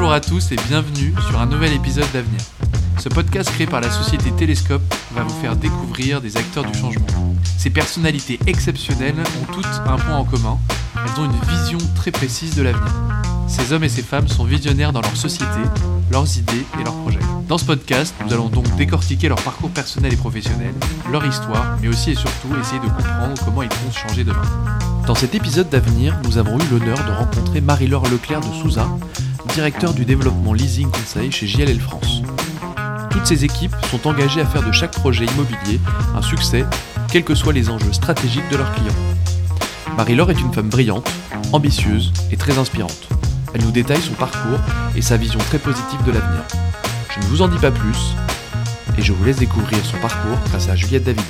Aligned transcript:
Bonjour 0.00 0.14
à 0.14 0.20
tous 0.22 0.50
et 0.50 0.56
bienvenue 0.56 1.12
sur 1.28 1.38
un 1.38 1.44
nouvel 1.44 1.74
épisode 1.74 2.10
d'Avenir. 2.14 2.40
Ce 2.98 3.10
podcast 3.10 3.50
créé 3.50 3.66
par 3.66 3.82
la 3.82 3.90
société 3.90 4.30
Télescope 4.30 4.80
va 5.12 5.24
vous 5.24 5.40
faire 5.42 5.56
découvrir 5.56 6.22
des 6.22 6.38
acteurs 6.38 6.64
du 6.64 6.72
changement. 6.72 7.04
Ces 7.58 7.68
personnalités 7.68 8.40
exceptionnelles 8.46 9.18
ont 9.18 9.52
toutes 9.52 9.66
un 9.66 9.98
point 9.98 10.16
en 10.16 10.24
commun, 10.24 10.56
elles 10.94 11.20
ont 11.20 11.26
une 11.26 11.38
vision 11.46 11.76
très 11.94 12.12
précise 12.12 12.54
de 12.56 12.62
l'avenir. 12.62 12.90
Ces 13.46 13.74
hommes 13.74 13.84
et 13.84 13.90
ces 13.90 14.00
femmes 14.00 14.26
sont 14.26 14.44
visionnaires 14.44 14.94
dans 14.94 15.02
leur 15.02 15.18
société, 15.18 15.60
leurs 16.10 16.38
idées 16.38 16.64
et 16.80 16.82
leurs 16.82 16.96
projets. 17.02 17.18
Dans 17.46 17.58
ce 17.58 17.66
podcast, 17.66 18.14
nous 18.24 18.32
allons 18.32 18.48
donc 18.48 18.74
décortiquer 18.76 19.28
leur 19.28 19.42
parcours 19.42 19.68
personnel 19.68 20.14
et 20.14 20.16
professionnel, 20.16 20.72
leur 21.12 21.26
histoire, 21.26 21.76
mais 21.82 21.88
aussi 21.88 22.12
et 22.12 22.14
surtout 22.14 22.48
essayer 22.58 22.80
de 22.80 22.86
comprendre 22.86 23.34
comment 23.44 23.62
ils 23.62 23.68
vont 23.68 23.92
changer 23.92 24.24
demain. 24.24 24.80
Dans 25.06 25.14
cet 25.14 25.34
épisode 25.34 25.68
d'avenir, 25.68 26.16
nous 26.24 26.38
avons 26.38 26.56
eu 26.56 26.62
l'honneur 26.70 26.96
de 27.04 27.10
rencontrer 27.10 27.60
Marie-Laure 27.60 28.08
Leclerc 28.08 28.40
de 28.40 28.62
Souza, 28.62 28.88
directeur 29.48 29.92
du 29.94 30.04
développement 30.04 30.52
leasing 30.52 30.90
conseil 30.90 31.30
chez 31.32 31.46
JLL 31.46 31.80
France. 31.80 32.22
Toutes 33.10 33.26
ces 33.26 33.44
équipes 33.44 33.74
sont 33.90 34.06
engagées 34.06 34.40
à 34.40 34.46
faire 34.46 34.62
de 34.62 34.72
chaque 34.72 34.92
projet 34.92 35.24
immobilier 35.24 35.80
un 36.14 36.22
succès, 36.22 36.64
quels 37.10 37.24
que 37.24 37.34
soient 37.34 37.52
les 37.52 37.68
enjeux 37.70 37.92
stratégiques 37.92 38.48
de 38.50 38.56
leurs 38.56 38.72
clients. 38.74 38.94
Marie-Laure 39.96 40.30
est 40.30 40.40
une 40.40 40.52
femme 40.52 40.68
brillante, 40.68 41.10
ambitieuse 41.52 42.12
et 42.30 42.36
très 42.36 42.58
inspirante. 42.58 43.08
Elle 43.54 43.62
nous 43.62 43.72
détaille 43.72 44.00
son 44.00 44.14
parcours 44.14 44.60
et 44.96 45.02
sa 45.02 45.16
vision 45.16 45.40
très 45.40 45.58
positive 45.58 46.02
de 46.04 46.12
l'avenir. 46.12 46.42
Je 47.10 47.20
ne 47.20 47.24
vous 47.24 47.42
en 47.42 47.48
dis 47.48 47.58
pas 47.58 47.72
plus 47.72 48.14
et 48.96 49.02
je 49.02 49.12
vous 49.12 49.24
laisse 49.24 49.38
découvrir 49.38 49.84
son 49.84 49.98
parcours 49.98 50.38
grâce 50.48 50.68
à 50.68 50.76
Juliette 50.76 51.04
David. 51.04 51.24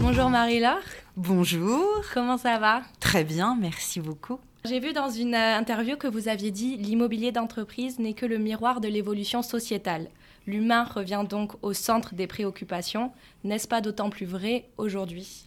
Bonjour 0.00 0.28
Marie-Laure. 0.28 0.76
Bonjour. 1.16 2.02
Comment 2.14 2.38
ça 2.38 2.58
va? 2.58 2.82
Très 3.00 3.24
bien, 3.24 3.56
merci 3.60 4.00
beaucoup. 4.00 4.38
J'ai 4.64 4.78
vu 4.78 4.92
dans 4.92 5.10
une 5.10 5.34
euh, 5.34 5.56
interview 5.56 5.96
que 5.96 6.06
vous 6.06 6.28
aviez 6.28 6.52
dit 6.52 6.76
l'immobilier 6.76 7.32
d'entreprise 7.32 7.98
n'est 7.98 8.14
que 8.14 8.26
le 8.26 8.38
miroir 8.38 8.80
de 8.80 8.86
l'évolution 8.86 9.42
sociétale. 9.42 10.08
L'humain 10.46 10.84
revient 10.84 11.24
donc 11.28 11.54
au 11.62 11.72
centre 11.72 12.14
des 12.14 12.28
préoccupations. 12.28 13.10
N'est-ce 13.42 13.66
pas 13.66 13.80
d'autant 13.80 14.08
plus 14.08 14.26
vrai 14.26 14.66
aujourd'hui? 14.78 15.46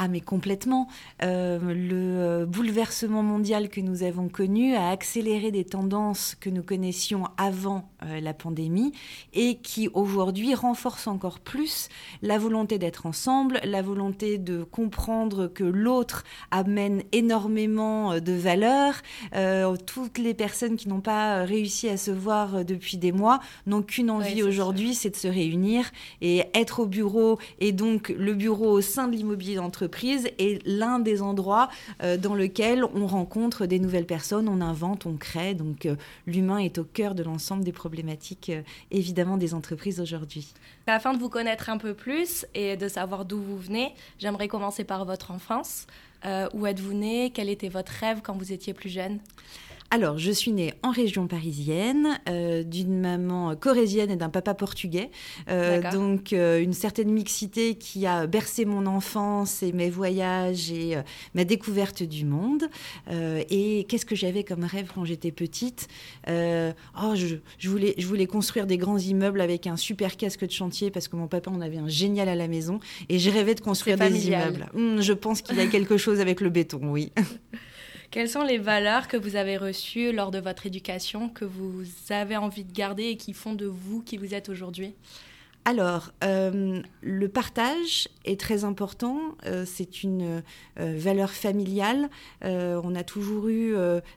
Ah 0.00 0.06
mais 0.06 0.20
complètement. 0.20 0.86
Euh, 1.24 1.58
le 1.58 1.96
euh, 1.96 2.46
bouleversement 2.46 3.24
mondial 3.24 3.68
que 3.68 3.80
nous 3.80 4.04
avons 4.04 4.28
connu 4.28 4.76
a 4.76 4.90
accéléré 4.90 5.50
des 5.50 5.64
tendances 5.64 6.36
que 6.36 6.50
nous 6.50 6.62
connaissions 6.62 7.24
avant 7.36 7.90
euh, 8.04 8.20
la 8.20 8.32
pandémie 8.32 8.92
et 9.32 9.56
qui 9.56 9.88
aujourd'hui 9.94 10.54
renforcent 10.54 11.08
encore 11.08 11.40
plus 11.40 11.88
la 12.22 12.38
volonté 12.38 12.78
d'être 12.78 13.06
ensemble, 13.06 13.60
la 13.64 13.82
volonté 13.82 14.38
de 14.38 14.62
comprendre 14.62 15.48
que 15.48 15.64
l'autre 15.64 16.22
amène 16.52 17.02
énormément 17.10 18.20
de 18.20 18.32
valeur. 18.32 19.02
toutes 19.86 20.18
les 20.18 20.34
personnes 20.34 20.76
qui 20.76 20.88
n'ont 20.88 21.00
pas 21.00 21.42
réussi 21.42 21.88
à 21.88 21.96
se 21.96 22.12
voir 22.12 22.64
depuis 22.64 22.98
des 22.98 23.10
mois 23.10 23.40
n'ont 23.66 23.82
qu'une 23.82 24.10
envie 24.10 24.44
aujourd'hui, 24.44 24.94
c'est 24.94 25.10
de 25.10 25.16
se 25.16 25.28
réunir 25.28 25.90
et 26.20 26.44
être 26.54 26.80
au 26.80 26.86
bureau 26.86 27.38
et 27.58 27.72
donc 27.72 28.10
le 28.16 28.34
bureau 28.34 28.70
au 28.70 28.80
sein 28.80 29.08
de 29.08 29.16
l'immobilier 29.16 29.56
d'entreprise 29.56 29.87
est 30.38 30.66
l'un 30.66 30.98
des 30.98 31.22
endroits 31.22 31.68
euh, 32.02 32.16
dans 32.16 32.34
lequel 32.34 32.84
on 32.84 33.06
rencontre 33.06 33.66
des 33.66 33.78
nouvelles 33.78 34.06
personnes, 34.06 34.48
on 34.48 34.60
invente, 34.60 35.06
on 35.06 35.16
crée. 35.16 35.54
Donc 35.54 35.86
euh, 35.86 35.96
l'humain 36.26 36.58
est 36.58 36.78
au 36.78 36.84
cœur 36.84 37.14
de 37.14 37.22
l'ensemble 37.22 37.64
des 37.64 37.72
problématiques, 37.72 38.50
euh, 38.50 38.62
évidemment, 38.90 39.36
des 39.36 39.54
entreprises 39.54 40.00
aujourd'hui. 40.00 40.52
Afin 40.86 41.12
de 41.12 41.18
vous 41.18 41.28
connaître 41.28 41.70
un 41.70 41.78
peu 41.78 41.94
plus 41.94 42.46
et 42.54 42.76
de 42.76 42.88
savoir 42.88 43.24
d'où 43.24 43.40
vous 43.40 43.58
venez, 43.58 43.94
j'aimerais 44.18 44.48
commencer 44.48 44.84
par 44.84 45.04
votre 45.04 45.30
enfance. 45.30 45.86
où 46.54 46.66
êtes-vous 46.66 46.94
né? 46.94 47.30
Quel 47.32 47.48
était 47.48 47.68
votre 47.68 47.92
rêve 47.92 48.20
quand 48.22 48.36
vous 48.36 48.52
étiez 48.52 48.74
plus 48.74 48.88
jeune? 48.88 49.18
Alors, 49.90 50.18
je 50.18 50.30
suis 50.30 50.52
née 50.52 50.74
en 50.82 50.90
région 50.90 51.26
parisienne, 51.26 52.20
euh, 52.28 52.62
d'une 52.62 53.00
maman 53.00 53.56
corésienne 53.56 54.10
et 54.10 54.16
d'un 54.16 54.28
papa 54.28 54.52
portugais. 54.52 55.10
Euh, 55.48 55.80
donc, 55.90 56.34
euh, 56.34 56.60
une 56.60 56.74
certaine 56.74 57.10
mixité 57.10 57.74
qui 57.74 58.06
a 58.06 58.26
bercé 58.26 58.66
mon 58.66 58.84
enfance 58.84 59.62
et 59.62 59.72
mes 59.72 59.88
voyages 59.88 60.70
et 60.70 60.96
ma 61.34 61.44
découverte 61.44 62.02
du 62.02 62.26
monde. 62.26 62.68
et 63.10 63.86
qu'est-ce 63.88 64.04
que 64.04 64.14
j'avais 64.14 64.44
comme 64.44 64.64
rêve 64.64 64.90
quand 64.94 65.04
j'étais 65.04 65.32
petite? 65.32 65.88
Oh, 66.26 67.14
je, 67.14 67.68
voulais, 67.68 67.94
je 67.96 68.06
voulais 68.06 68.26
construire 68.26 68.66
des 68.66 68.76
grands 68.76 68.98
immeubles 68.98 69.40
avec 69.40 69.66
un 69.66 69.76
super 69.76 70.16
casque 70.16 70.44
de 70.44 70.52
chantier 70.52 70.90
parce 70.90 71.08
que 71.08 71.16
mon 71.16 71.28
papa 71.28 71.50
en 71.50 71.62
avait 71.62 71.78
un 71.78 71.88
génial 71.88 72.28
à 72.28 72.34
la 72.34 72.48
maison. 72.48 72.78
Et 73.08 73.18
je 73.18 73.30
rêvais 73.30 73.54
de 73.54 73.60
construire 73.60 73.96
des 73.96 74.28
immeubles. 74.28 74.66
Hum, 74.74 75.00
je 75.00 75.12
pense 75.14 75.40
qu'il 75.40 75.56
y 75.56 75.60
a 75.60 75.66
quelque 75.66 75.96
chose 75.96 76.20
avec 76.20 76.42
le 76.42 76.50
béton, 76.50 76.80
oui. 76.82 77.10
Quelles 78.10 78.30
sont 78.30 78.42
les 78.42 78.56
valeurs 78.56 79.06
que 79.06 79.18
vous 79.18 79.36
avez 79.36 79.58
reçues 79.58 80.12
lors 80.12 80.30
de 80.30 80.38
votre 80.38 80.64
éducation, 80.64 81.28
que 81.28 81.44
vous 81.44 81.84
avez 82.08 82.38
envie 82.38 82.64
de 82.64 82.72
garder 82.72 83.04
et 83.04 83.16
qui 83.18 83.34
font 83.34 83.52
de 83.52 83.66
vous 83.66 84.02
qui 84.02 84.16
vous 84.16 84.32
êtes 84.34 84.48
aujourd'hui? 84.48 84.94
Alors, 85.68 86.12
euh, 86.24 86.80
le 87.02 87.28
partage 87.28 88.08
est 88.24 88.40
très 88.40 88.64
important. 88.64 89.20
Euh, 89.44 89.64
c'est 89.66 90.02
une 90.02 90.42
euh, 90.80 90.94
valeur 90.96 91.30
familiale. 91.30 92.08
on 92.42 92.94
a 92.94 93.04
toujours 93.04 93.48
eu 93.48 93.74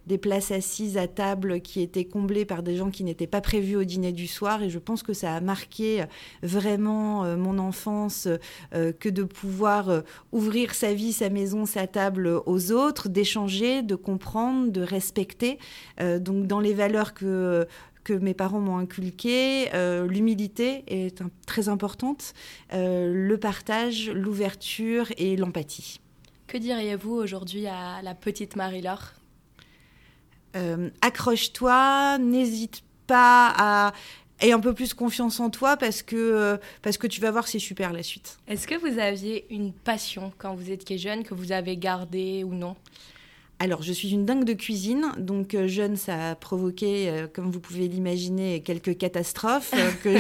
des 0.08 0.18
places 0.18 0.52
assises 0.52 0.96
à 0.96 1.10
table 1.10 1.60
qui 1.60 1.82
étaient 1.82 2.06
comblées 2.06 2.46
par 2.46 2.64
des 2.64 2.78
gens 2.78 2.90
qui 2.90 3.04
n'étaient 3.04 3.28
pas 3.28 3.42
prévus 3.42 3.76
au 3.76 3.84
dîner 3.84 4.14
du 4.14 4.28
soir. 4.28 4.64
Et 4.64 4.70
je 4.70 4.80
pense 4.80 5.04
que 5.04 5.12
ça 5.12 5.36
a 5.36 5.42
marqué 5.42 6.06
vraiment 6.42 7.26
mon 7.36 7.58
enfance 7.58 8.30
que 8.72 9.10
de 9.10 9.24
pouvoir 9.24 10.04
ouvrir 10.32 10.74
sa 10.74 10.94
vie, 10.94 11.12
sa 11.12 11.30
maison, 11.30 11.66
sa 11.66 11.88
table 11.88 12.42
aux 12.46 12.72
autres, 12.72 13.10
d'échanger, 13.10 13.82
de 13.82 13.96
comprendre, 13.96 14.72
de 14.72 14.82
respecter. 14.82 15.58
donc, 16.00 16.48
dans 16.48 16.62
les 16.62 16.74
valeurs 16.74 17.14
que 17.14 17.68
que 18.04 18.14
mes 18.14 18.34
parents 18.34 18.60
m'ont 18.60 18.78
inculqué. 18.78 19.70
Euh, 19.74 20.08
l'humilité 20.08 20.84
est 20.88 21.24
très 21.46 21.70
importante, 21.70 22.34
euh, 22.74 23.12
le 23.14 23.38
partage, 23.38 24.10
l'ouverture 24.10 25.08
et 25.18 25.36
l'empathie. 25.36 26.00
Que 26.48 26.58
diriez-vous 26.58 27.14
aujourd'hui 27.14 27.68
à 27.68 28.02
la 28.02 28.16
petite 28.16 28.56
Marie-Laure? 28.56 29.14
Euh, 30.56 30.90
Accroche-toi, 31.02 32.18
n'hésite 32.20 32.84
pas 33.08 33.54
à 33.58 33.94
et 34.44 34.54
un 34.54 34.60
peu 34.60 34.74
plus 34.74 34.96
confiance 34.96 35.40
en 35.40 35.52
toi 35.52 35.78
parce 35.78 36.02
que, 36.02 36.60
parce 36.82 36.98
que 36.98 37.06
tu 37.06 37.22
vas 37.22 37.30
voir, 37.30 37.48
c'est 37.48 37.60
super 37.60 37.94
la 37.94 38.02
suite. 38.02 38.40
Est-ce 38.48 38.68
que 38.68 38.74
vous 38.74 38.98
aviez 38.98 39.46
une 39.54 39.72
passion 39.72 40.34
quand 40.40 40.56
vous 40.56 40.72
étiez 40.72 40.98
jeune 40.98 41.24
que 41.24 41.36
vous 41.36 41.52
avez 41.52 41.78
gardée 41.78 42.44
ou 42.44 42.56
non? 42.56 42.76
Alors, 43.62 43.84
je 43.84 43.94
suis 43.94 44.10
une 44.10 44.26
dingue 44.26 44.44
de 44.44 44.54
cuisine, 44.54 45.12
donc 45.20 45.54
euh, 45.54 45.68
jeune, 45.68 45.96
ça 45.96 46.32
a 46.32 46.36
provoqué, 46.36 47.10
euh, 47.10 47.28
comme 47.32 47.52
vous 47.52 47.60
pouvez 47.60 47.88
l'imaginer, 47.88 48.62
quelques 48.62 48.98
catastrophes. 48.98 49.72
Euh, 49.76 50.18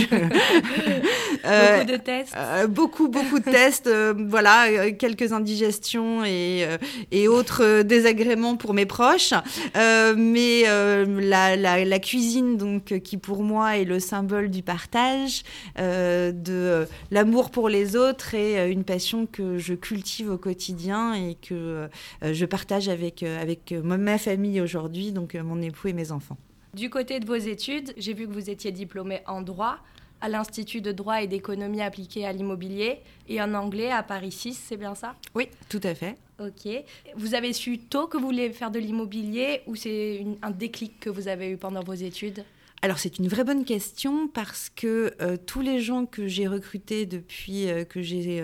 beaucoup 1.79 1.91
de 1.91 1.97
tests. 1.97 2.35
beaucoup, 2.69 3.07
beaucoup 3.07 3.39
de 3.39 3.45
tests. 3.45 3.89
voilà, 3.89 4.91
quelques 4.91 5.33
indigestions 5.33 6.23
et, 6.23 6.67
et 7.11 7.27
autres 7.27 7.81
désagréments 7.81 8.57
pour 8.57 8.75
mes 8.75 8.85
proches. 8.85 9.33
mais 9.73 10.65
la, 10.67 11.55
la, 11.55 11.99
cuisine, 11.99 12.57
donc, 12.57 12.99
qui 12.99 13.17
pour 13.17 13.41
moi 13.41 13.79
est 13.79 13.85
le 13.85 13.99
symbole 13.99 14.51
du 14.51 14.61
partage, 14.61 15.41
de 15.79 16.85
l'amour 17.09 17.49
pour 17.49 17.69
les 17.69 17.95
autres, 17.95 18.35
est 18.35 18.69
une 18.69 18.83
passion 18.83 19.25
que 19.25 19.57
je 19.57 19.73
cultive 19.73 20.29
au 20.29 20.37
quotidien 20.37 21.15
et 21.15 21.35
que 21.41 21.89
je 22.21 22.45
partage 22.45 22.87
avec 22.87 23.25
avec 23.39 23.71
euh, 23.71 23.81
ma 23.81 24.17
famille 24.17 24.61
aujourd'hui, 24.61 25.11
donc 25.11 25.35
euh, 25.35 25.43
mon 25.43 25.61
époux 25.61 25.87
et 25.87 25.93
mes 25.93 26.11
enfants. 26.11 26.37
Du 26.73 26.89
côté 26.89 27.19
de 27.19 27.25
vos 27.25 27.35
études, 27.35 27.93
j'ai 27.97 28.13
vu 28.13 28.27
que 28.27 28.33
vous 28.33 28.49
étiez 28.49 28.71
diplômé 28.71 29.21
en 29.27 29.41
droit 29.41 29.77
à 30.21 30.29
l'Institut 30.29 30.81
de 30.81 30.91
droit 30.91 31.21
et 31.21 31.27
d'économie 31.27 31.81
appliquée 31.81 32.25
à 32.25 32.31
l'immobilier 32.31 32.99
et 33.27 33.41
en 33.41 33.53
anglais 33.53 33.91
à 33.91 34.03
Paris 34.03 34.31
6, 34.31 34.53
c'est 34.53 34.77
bien 34.77 34.95
ça? 34.95 35.15
Oui, 35.35 35.47
tout 35.67 35.81
à 35.83 35.95
fait. 35.95 36.15
Ok. 36.39 36.71
Vous 37.15 37.35
avez 37.35 37.53
su 37.53 37.79
tôt 37.79 38.07
que 38.07 38.17
vous 38.17 38.27
vouliez 38.27 38.51
faire 38.51 38.71
de 38.71 38.79
l'immobilier 38.79 39.61
ou 39.67 39.75
c'est 39.75 40.25
un 40.41 40.51
déclic 40.51 40.99
que 40.99 41.09
vous 41.09 41.27
avez 41.27 41.49
eu 41.49 41.57
pendant 41.57 41.83
vos 41.83 41.93
études? 41.93 42.43
Alors 42.81 42.97
c'est 42.97 43.19
une 43.19 43.27
vraie 43.27 43.43
bonne 43.43 43.65
question 43.65 44.27
parce 44.27 44.69
que 44.75 45.13
tous 45.45 45.61
les 45.61 45.79
gens 45.79 46.05
que 46.05 46.27
j'ai 46.27 46.47
recrutés 46.47 47.05
depuis 47.05 47.67
que 47.89 48.01
j'ai 48.01 48.41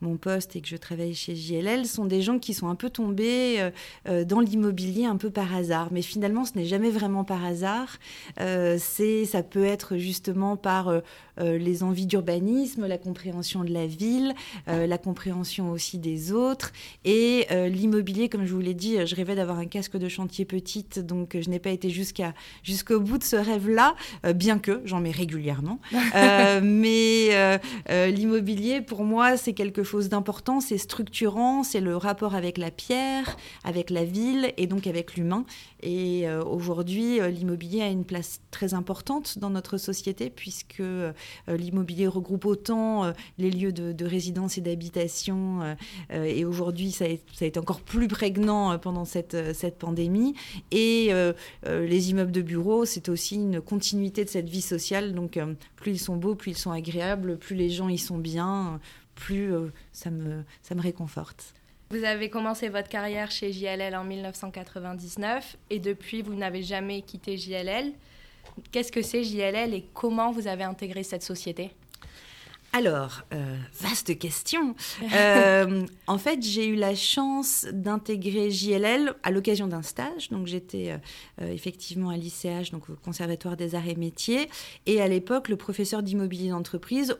mon 0.00 0.16
poste 0.16 0.56
et 0.56 0.60
que 0.60 0.68
je 0.68 0.76
travaille 0.76 1.14
chez 1.14 1.34
JLL 1.34 1.86
sont 1.86 2.04
des 2.04 2.22
gens 2.22 2.38
qui 2.38 2.54
sont 2.54 2.68
un 2.68 2.74
peu 2.74 2.90
tombés 2.90 3.56
euh, 3.58 3.70
euh, 4.08 4.24
dans 4.24 4.40
l'immobilier 4.40 5.06
un 5.06 5.16
peu 5.16 5.30
par 5.30 5.54
hasard. 5.54 5.88
Mais 5.90 6.02
finalement, 6.02 6.44
ce 6.44 6.52
n'est 6.56 6.64
jamais 6.64 6.90
vraiment 6.90 7.24
par 7.24 7.44
hasard. 7.44 7.98
Euh, 8.40 8.76
c'est, 8.78 9.24
ça 9.24 9.42
peut 9.42 9.64
être 9.64 9.96
justement 9.96 10.56
par 10.56 10.92
les 11.40 11.84
envies 11.84 12.06
d'urbanisme, 12.06 12.86
la 12.86 12.98
compréhension 12.98 13.62
de 13.62 13.72
la 13.72 13.86
ville, 13.86 14.34
la 14.66 14.98
compréhension 14.98 15.70
aussi 15.70 15.98
des 15.98 16.32
autres. 16.32 16.72
Et 17.04 17.46
l'immobilier, 17.68 18.28
comme 18.28 18.44
je 18.44 18.52
vous 18.52 18.60
l'ai 18.60 18.74
dit, 18.74 19.06
je 19.06 19.14
rêvais 19.14 19.36
d'avoir 19.36 19.58
un 19.58 19.66
casque 19.66 19.96
de 19.96 20.08
chantier 20.08 20.44
petite, 20.44 20.98
donc 20.98 21.36
je 21.40 21.48
n'ai 21.48 21.60
pas 21.60 21.70
été 21.70 21.90
jusqu'à, 21.90 22.34
jusqu'au 22.64 22.98
bout 22.98 23.18
de 23.18 23.24
ce 23.24 23.36
rêve-là 23.36 23.77
là, 23.78 23.94
bien 24.34 24.58
que 24.58 24.82
j'en 24.84 25.00
mets 25.00 25.12
régulièrement. 25.12 25.78
mais 26.62 27.58
l'immobilier, 27.88 28.80
pour 28.80 29.04
moi, 29.04 29.36
c'est 29.36 29.52
quelque 29.52 29.82
chose 29.82 30.08
d'important, 30.08 30.60
c'est 30.60 30.78
structurant, 30.78 31.62
c'est 31.62 31.80
le 31.80 31.96
rapport 31.96 32.34
avec 32.34 32.58
la 32.58 32.70
pierre, 32.70 33.36
avec 33.64 33.90
la 33.90 34.04
ville 34.04 34.52
et 34.56 34.66
donc 34.66 34.86
avec 34.86 35.14
l'humain. 35.14 35.44
Et 35.82 36.28
aujourd'hui, 36.30 37.20
l'immobilier 37.30 37.82
a 37.82 37.88
une 37.88 38.04
place 38.04 38.40
très 38.50 38.74
importante 38.74 39.38
dans 39.38 39.50
notre 39.50 39.76
société 39.78 40.30
puisque 40.30 40.82
l'immobilier 41.46 42.08
regroupe 42.08 42.46
autant 42.46 43.12
les 43.38 43.50
lieux 43.50 43.72
de, 43.72 44.04
résidence 44.04 44.58
et 44.58 44.60
d'habitation. 44.60 45.76
et 46.10 46.44
aujourd'hui, 46.44 46.90
ça, 46.90 47.04
ça, 47.32 47.44
a 47.44 47.48
été 47.48 47.60
encore 47.60 47.80
plus 47.80 48.08
prégnant 48.08 48.76
pendant 48.78 49.04
cette, 49.04 49.54
cette 49.54 49.78
pandémie. 49.78 50.34
Et 50.72 51.12
les 51.66 52.10
immeubles 52.10 52.32
de 52.32 52.42
bureau, 52.42 52.84
c'est 52.84 53.08
aussi 53.08 53.36
une 53.36 53.60
continuité 53.68 54.24
de 54.24 54.30
cette 54.30 54.48
vie 54.48 54.62
sociale. 54.62 55.12
Donc, 55.12 55.38
plus 55.76 55.92
ils 55.92 55.98
sont 55.98 56.16
beaux, 56.16 56.34
plus 56.34 56.52
ils 56.52 56.58
sont 56.58 56.72
agréables, 56.72 57.36
plus 57.36 57.54
les 57.54 57.68
gens 57.68 57.88
y 57.88 57.98
sont 57.98 58.18
bien, 58.18 58.80
plus 59.14 59.52
ça, 59.92 60.10
me, 60.10 60.42
ça 60.62 60.74
me 60.74 60.80
réconforte. 60.80 61.52
Vous 61.90 62.04
avez 62.04 62.28
commencé 62.28 62.68
votre 62.68 62.88
carrière 62.88 63.30
chez 63.30 63.52
JLL 63.52 63.94
en 63.96 64.04
1999 64.04 65.56
et 65.70 65.78
depuis, 65.78 66.22
vous 66.22 66.34
n'avez 66.34 66.62
jamais 66.62 67.02
quitté 67.02 67.36
JLL. 67.36 67.92
Qu'est-ce 68.72 68.92
que 68.92 69.02
c'est 69.02 69.24
JLL 69.24 69.74
et 69.74 69.84
comment 69.94 70.30
vous 70.30 70.48
avez 70.48 70.64
intégré 70.64 71.02
cette 71.02 71.22
société? 71.22 71.70
Alors, 72.72 73.22
euh, 73.32 73.56
vaste 73.80 74.18
question. 74.18 74.74
Euh, 75.14 75.86
en 76.06 76.18
fait, 76.18 76.42
j'ai 76.42 76.66
eu 76.66 76.74
la 76.74 76.94
chance 76.94 77.66
d'intégrer 77.72 78.50
JLL 78.50 79.14
à 79.22 79.30
l'occasion 79.30 79.66
d'un 79.66 79.82
stage. 79.82 80.28
Donc, 80.28 80.46
j'étais 80.46 80.98
euh, 81.40 81.52
effectivement 81.52 82.10
à 82.10 82.16
l'ICH, 82.16 82.70
donc 82.70 82.90
au 82.90 82.94
Conservatoire 82.94 83.56
des 83.56 83.74
Arts 83.74 83.88
et 83.88 83.94
Métiers. 83.94 84.48
Et 84.86 85.00
à 85.00 85.08
l'époque, 85.08 85.48
le 85.48 85.56
professeur 85.56 86.02
d'immobilier 86.02 86.50
d'entreprise 86.50 87.16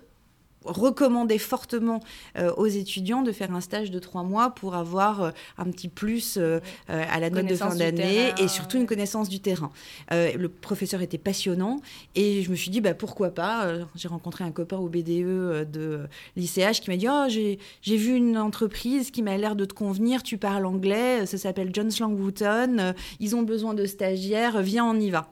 recommander 0.65 1.39
fortement 1.39 2.01
euh, 2.37 2.53
aux 2.57 2.67
étudiants 2.67 3.23
de 3.23 3.33
faire 3.33 3.55
un 3.55 3.61
stage 3.61 3.91
de 3.91 3.99
trois 3.99 4.23
mois 4.23 4.51
pour 4.51 4.75
avoir 4.75 5.23
euh, 5.23 5.31
un 5.57 5.65
petit 5.65 5.89
plus 5.89 6.37
euh, 6.37 6.61
à 6.89 7.21
la 7.21 7.31
note 7.31 7.47
de 7.47 7.55
fin 7.55 7.75
d'année 7.75 8.33
et 8.39 8.49
surtout 8.49 8.77
une 8.77 8.87
connaissance 8.87 9.29
du 9.29 9.41
terrain. 9.41 9.71
le 10.11 10.47
professeur 10.49 11.03
était 11.03 11.19
passionnant 11.19 11.81
et 12.15 12.43
je 12.43 12.51
me 12.51 12.57
suis 12.57 12.71
dit 12.71 12.81
bah, 12.81 12.95
pourquoi 12.95 13.31
pas. 13.31 13.73
j'ai 13.95 14.09
rencontré 14.09 14.45
un 14.45 14.51
copain 14.51 14.79
au 14.79 14.89
BDE 14.89 15.71
de 15.71 16.07
l'ICH 16.37 16.81
qui 16.81 16.91
m'a 16.91 16.97
dit 16.97 17.07
oh, 17.09 17.27
j'ai 17.29 17.97
vu 17.97 18.15
une 18.15 18.39
entreprise 18.39 19.11
qui 19.11 19.23
m'a 19.23 19.37
l'air 19.37 19.57
de 19.57 19.65
te 19.65 19.75
convenir, 19.75 20.23
tu 20.23 20.39
parles 20.39 20.67
anglais, 20.67 21.27
ça 21.27 21.39
s'appelle 21.39 21.71
John 21.73 21.91
Slang 21.91 22.19
Wooton, 22.19 22.95
ils 23.21 23.37
ont 23.37 23.43
besoin 23.43 23.75
de 23.75 23.87
stagiaires, 23.87 24.61
viens 24.63 24.85
on 24.85 24.99
y 24.99 25.11
va. 25.11 25.31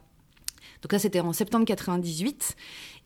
Donc 0.82 0.93
là 0.93 0.99
c'était 0.99 1.20
en 1.20 1.32
septembre 1.32 1.64
98 1.64 2.56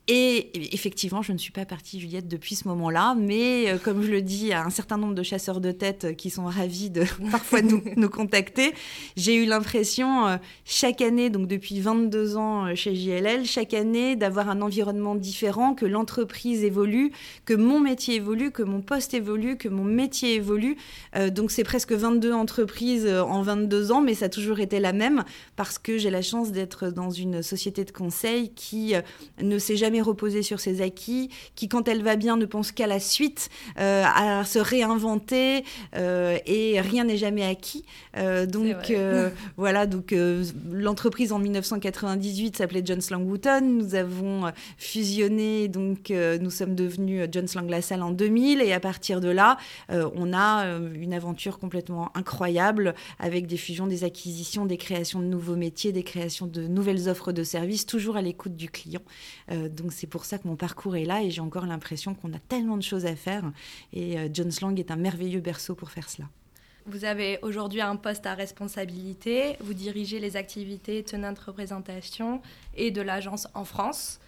et 0.08 0.74
effectivement, 0.74 1.22
je 1.22 1.32
ne 1.32 1.38
suis 1.38 1.52
pas 1.52 1.64
partie, 1.64 2.00
Juliette, 2.00 2.26
depuis 2.26 2.56
ce 2.56 2.66
moment-là, 2.66 3.14
mais 3.16 3.70
euh, 3.70 3.78
comme 3.78 4.02
je 4.02 4.10
le 4.10 4.22
dis 4.22 4.52
à 4.52 4.64
un 4.64 4.70
certain 4.70 4.96
nombre 4.96 5.14
de 5.14 5.22
chasseurs 5.22 5.60
de 5.60 5.70
tête 5.70 6.04
euh, 6.04 6.12
qui 6.14 6.30
sont 6.30 6.46
ravis 6.46 6.90
de 6.90 7.04
parfois 7.30 7.62
nous, 7.62 7.80
nous 7.96 8.08
contacter, 8.08 8.74
j'ai 9.16 9.36
eu 9.36 9.44
l'impression 9.44 10.26
euh, 10.26 10.36
chaque 10.64 11.00
année, 11.00 11.30
donc 11.30 11.46
depuis 11.46 11.78
22 11.78 12.36
ans 12.36 12.74
chez 12.74 12.96
JLL, 12.96 13.44
chaque 13.44 13.72
année 13.72 14.16
d'avoir 14.16 14.50
un 14.50 14.62
environnement 14.62 15.14
différent, 15.14 15.74
que 15.74 15.86
l'entreprise 15.86 16.64
évolue, 16.64 17.12
que 17.44 17.54
mon 17.54 17.78
métier 17.78 18.16
évolue, 18.16 18.50
que 18.50 18.64
mon 18.64 18.80
poste 18.80 19.14
évolue, 19.14 19.58
que 19.58 19.68
mon 19.68 19.84
métier 19.84 20.34
évolue. 20.34 20.76
donc 21.30 21.50
c'est 21.50 21.64
presque 21.64 21.92
22 21.92 22.32
entreprises 22.32 23.06
en 23.06 23.42
22 23.42 23.92
ans, 23.92 24.00
mais 24.00 24.14
ça 24.14 24.26
a 24.26 24.28
toujours 24.28 24.60
été 24.60 24.80
la 24.80 24.92
même 24.92 25.24
parce 25.56 25.78
que 25.78 25.98
j'ai 25.98 26.10
la 26.10 26.22
chance 26.22 26.52
d'être 26.52 26.90
dans 26.90 27.10
une 27.10 27.42
société 27.42 27.84
de 27.84 27.90
conseil 27.90 28.50
qui 28.54 28.94
ne 29.40 29.58
s'est 29.58 29.76
jamais 29.76 29.99
reposer 30.02 30.42
sur 30.42 30.60
ses 30.60 30.82
acquis, 30.82 31.30
qui 31.54 31.68
quand 31.68 31.88
elle 31.88 32.02
va 32.02 32.16
bien 32.16 32.36
ne 32.36 32.46
pense 32.46 32.72
qu'à 32.72 32.86
la 32.86 33.00
suite, 33.00 33.48
euh, 33.78 34.04
à 34.04 34.44
se 34.44 34.58
réinventer 34.58 35.64
euh, 35.96 36.38
et 36.46 36.80
rien 36.80 37.04
n'est 37.04 37.16
jamais 37.16 37.44
acquis. 37.44 37.84
Euh, 38.16 38.46
donc 38.46 38.92
voilà, 39.56 39.86
donc 39.86 40.14
l'entreprise 40.70 41.32
en 41.32 41.38
1998 41.38 42.56
s'appelait 42.56 42.82
John 42.84 43.00
Slang 43.00 43.26
Wooton. 43.26 43.60
Nous 43.62 43.94
avons 43.94 44.50
fusionné, 44.76 45.68
donc 45.68 46.10
nous 46.10 46.50
sommes 46.50 46.74
devenus 46.74 47.28
John 47.30 47.46
Slang 47.46 47.68
LaSalle 47.68 48.02
en 48.02 48.10
2000 48.10 48.60
et 48.60 48.72
à 48.72 48.80
partir 48.80 49.20
de 49.20 49.28
là, 49.28 49.56
on 49.88 50.32
a 50.32 50.66
une 50.94 51.12
aventure 51.12 51.58
complètement 51.58 52.10
incroyable 52.14 52.94
avec 53.18 53.46
des 53.46 53.56
fusions, 53.56 53.86
des 53.86 54.04
acquisitions, 54.04 54.66
des 54.66 54.76
créations 54.76 55.20
de 55.20 55.26
nouveaux 55.26 55.56
métiers, 55.56 55.92
des 55.92 56.02
créations 56.02 56.46
de 56.46 56.66
nouvelles 56.66 57.08
offres 57.08 57.32
de 57.32 57.44
services, 57.44 57.86
toujours 57.86 58.16
à 58.16 58.22
l'écoute 58.22 58.56
du 58.56 58.70
client. 58.70 59.02
Donc 59.80 59.92
c'est 59.92 60.06
pour 60.06 60.24
ça 60.24 60.38
que 60.38 60.46
mon 60.46 60.56
parcours 60.56 60.96
est 60.96 61.04
là 61.04 61.22
et 61.22 61.30
j'ai 61.30 61.40
encore 61.40 61.66
l'impression 61.66 62.14
qu'on 62.14 62.32
a 62.32 62.38
tellement 62.38 62.76
de 62.76 62.82
choses 62.82 63.06
à 63.06 63.16
faire. 63.16 63.50
Et 63.92 64.18
euh, 64.18 64.28
John 64.32 64.50
Slang 64.50 64.78
est 64.78 64.90
un 64.90 64.96
merveilleux 64.96 65.40
berceau 65.40 65.74
pour 65.74 65.90
faire 65.90 66.08
cela. 66.08 66.28
Vous 66.86 67.04
avez 67.04 67.38
aujourd'hui 67.42 67.80
un 67.80 67.96
poste 67.96 68.26
à 68.26 68.34
responsabilité, 68.34 69.56
vous 69.60 69.74
dirigez 69.74 70.18
les 70.18 70.36
activités 70.36 71.02
tenantes 71.02 71.38
représentation 71.38 72.40
et 72.76 72.90
de 72.90 73.02
l'agence 73.02 73.48
en 73.54 73.64
France. 73.64 74.18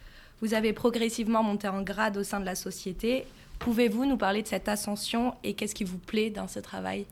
Vous 0.40 0.54
avez 0.54 0.72
progressivement 0.72 1.42
monté 1.42 1.68
en 1.68 1.82
grade 1.82 2.16
au 2.16 2.22
sein 2.22 2.40
de 2.40 2.44
la 2.44 2.54
société. 2.54 3.24
Pouvez-vous 3.58 4.04
nous 4.04 4.16
parler 4.16 4.42
de 4.42 4.48
cette 4.48 4.68
ascension 4.68 5.34
et 5.44 5.54
qu'est-ce 5.54 5.74
qui 5.74 5.84
vous 5.84 5.98
plaît 5.98 6.30
dans 6.30 6.48
ce 6.48 6.58
travail? 6.58 7.06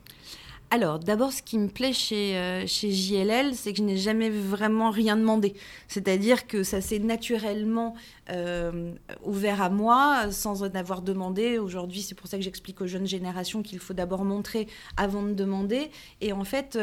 Alors, 0.73 1.01
d'abord, 1.01 1.33
ce 1.33 1.43
qui 1.43 1.59
me 1.59 1.67
plaît 1.67 1.93
chez, 1.93 2.37
euh, 2.37 2.65
chez 2.65 2.93
JLL, 2.93 3.57
c'est 3.57 3.73
que 3.73 3.79
je 3.79 3.83
n'ai 3.83 3.97
jamais 3.97 4.31
vraiment 4.31 4.91
rien 4.91 5.17
demandé. 5.17 5.55
C'est-à-dire 5.89 6.47
que 6.47 6.63
ça 6.63 6.81
s'est 6.81 7.01
naturellement 7.01 7.97
euh, 8.31 8.93
ouvert 9.25 9.63
à 9.63 9.69
moi 9.69 10.31
sans 10.31 10.63
en 10.63 10.71
avoir 10.77 11.03
demandé. 11.03 11.59
Aujourd'hui, 11.59 12.03
c'est 12.03 12.15
pour 12.15 12.29
ça 12.29 12.37
que 12.37 12.45
j'explique 12.45 12.81
aux 12.81 12.87
jeunes 12.87 13.09
générations 13.09 13.63
qu'il 13.63 13.81
faut 13.81 13.95
d'abord 13.95 14.25
montrer 14.25 14.69
avant 14.97 15.25
de 15.25 15.35
demander. 15.35 15.91
Et 16.21 16.33
en 16.33 16.45
fait, 16.45 16.79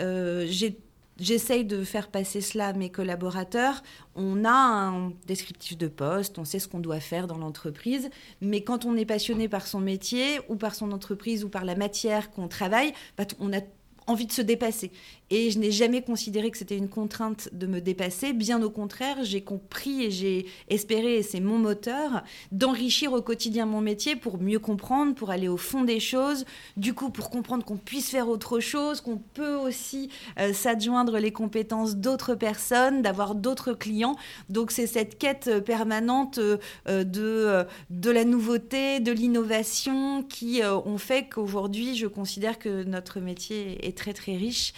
euh, 0.00 0.46
j'ai 0.48 0.78
J'essaye 1.18 1.64
de 1.64 1.82
faire 1.82 2.08
passer 2.08 2.42
cela 2.42 2.68
à 2.68 2.72
mes 2.74 2.90
collaborateurs. 2.90 3.82
On 4.14 4.44
a 4.44 4.50
un 4.50 5.12
descriptif 5.26 5.78
de 5.78 5.88
poste, 5.88 6.38
on 6.38 6.44
sait 6.44 6.58
ce 6.58 6.68
qu'on 6.68 6.80
doit 6.80 7.00
faire 7.00 7.26
dans 7.26 7.38
l'entreprise, 7.38 8.10
mais 8.42 8.62
quand 8.62 8.84
on 8.84 8.96
est 8.96 9.06
passionné 9.06 9.48
par 9.48 9.66
son 9.66 9.80
métier 9.80 10.40
ou 10.48 10.56
par 10.56 10.74
son 10.74 10.92
entreprise 10.92 11.42
ou 11.42 11.48
par 11.48 11.64
la 11.64 11.74
matière 11.74 12.30
qu'on 12.30 12.48
travaille, 12.48 12.92
bah, 13.16 13.24
on 13.40 13.52
a 13.54 13.60
envie 14.06 14.26
de 14.26 14.32
se 14.32 14.42
dépasser. 14.42 14.92
Et 15.30 15.50
je 15.50 15.58
n'ai 15.58 15.72
jamais 15.72 16.02
considéré 16.02 16.50
que 16.50 16.58
c'était 16.58 16.76
une 16.76 16.88
contrainte 16.88 17.48
de 17.52 17.66
me 17.66 17.80
dépasser. 17.80 18.32
Bien 18.32 18.62
au 18.62 18.70
contraire, 18.70 19.18
j'ai 19.22 19.40
compris 19.40 20.04
et 20.04 20.10
j'ai 20.10 20.46
espéré, 20.68 21.16
et 21.16 21.22
c'est 21.22 21.40
mon 21.40 21.58
moteur, 21.58 22.22
d'enrichir 22.52 23.12
au 23.12 23.22
quotidien 23.22 23.66
mon 23.66 23.80
métier 23.80 24.14
pour 24.14 24.40
mieux 24.40 24.60
comprendre, 24.60 25.14
pour 25.14 25.30
aller 25.30 25.48
au 25.48 25.56
fond 25.56 25.82
des 25.82 25.98
choses. 25.98 26.44
Du 26.76 26.94
coup, 26.94 27.10
pour 27.10 27.30
comprendre 27.30 27.64
qu'on 27.64 27.76
puisse 27.76 28.10
faire 28.10 28.28
autre 28.28 28.60
chose, 28.60 29.00
qu'on 29.00 29.18
peut 29.18 29.56
aussi 29.56 30.10
euh, 30.38 30.52
s'adjoindre 30.52 31.18
les 31.18 31.32
compétences 31.32 31.96
d'autres 31.96 32.36
personnes, 32.36 33.02
d'avoir 33.02 33.34
d'autres 33.34 33.72
clients. 33.72 34.16
Donc 34.48 34.70
c'est 34.70 34.86
cette 34.86 35.18
quête 35.18 35.60
permanente 35.64 36.38
euh, 36.38 36.58
de, 36.86 37.66
de 37.90 38.10
la 38.10 38.24
nouveauté, 38.24 39.00
de 39.00 39.10
l'innovation 39.10 40.22
qui 40.22 40.60
ont 40.64 40.98
fait 40.98 41.28
qu'aujourd'hui, 41.28 41.96
je 41.96 42.06
considère 42.06 42.58
que 42.58 42.84
notre 42.84 43.18
métier 43.18 43.84
est 43.86 43.96
très 43.96 44.12
très 44.12 44.36
riche 44.36 44.72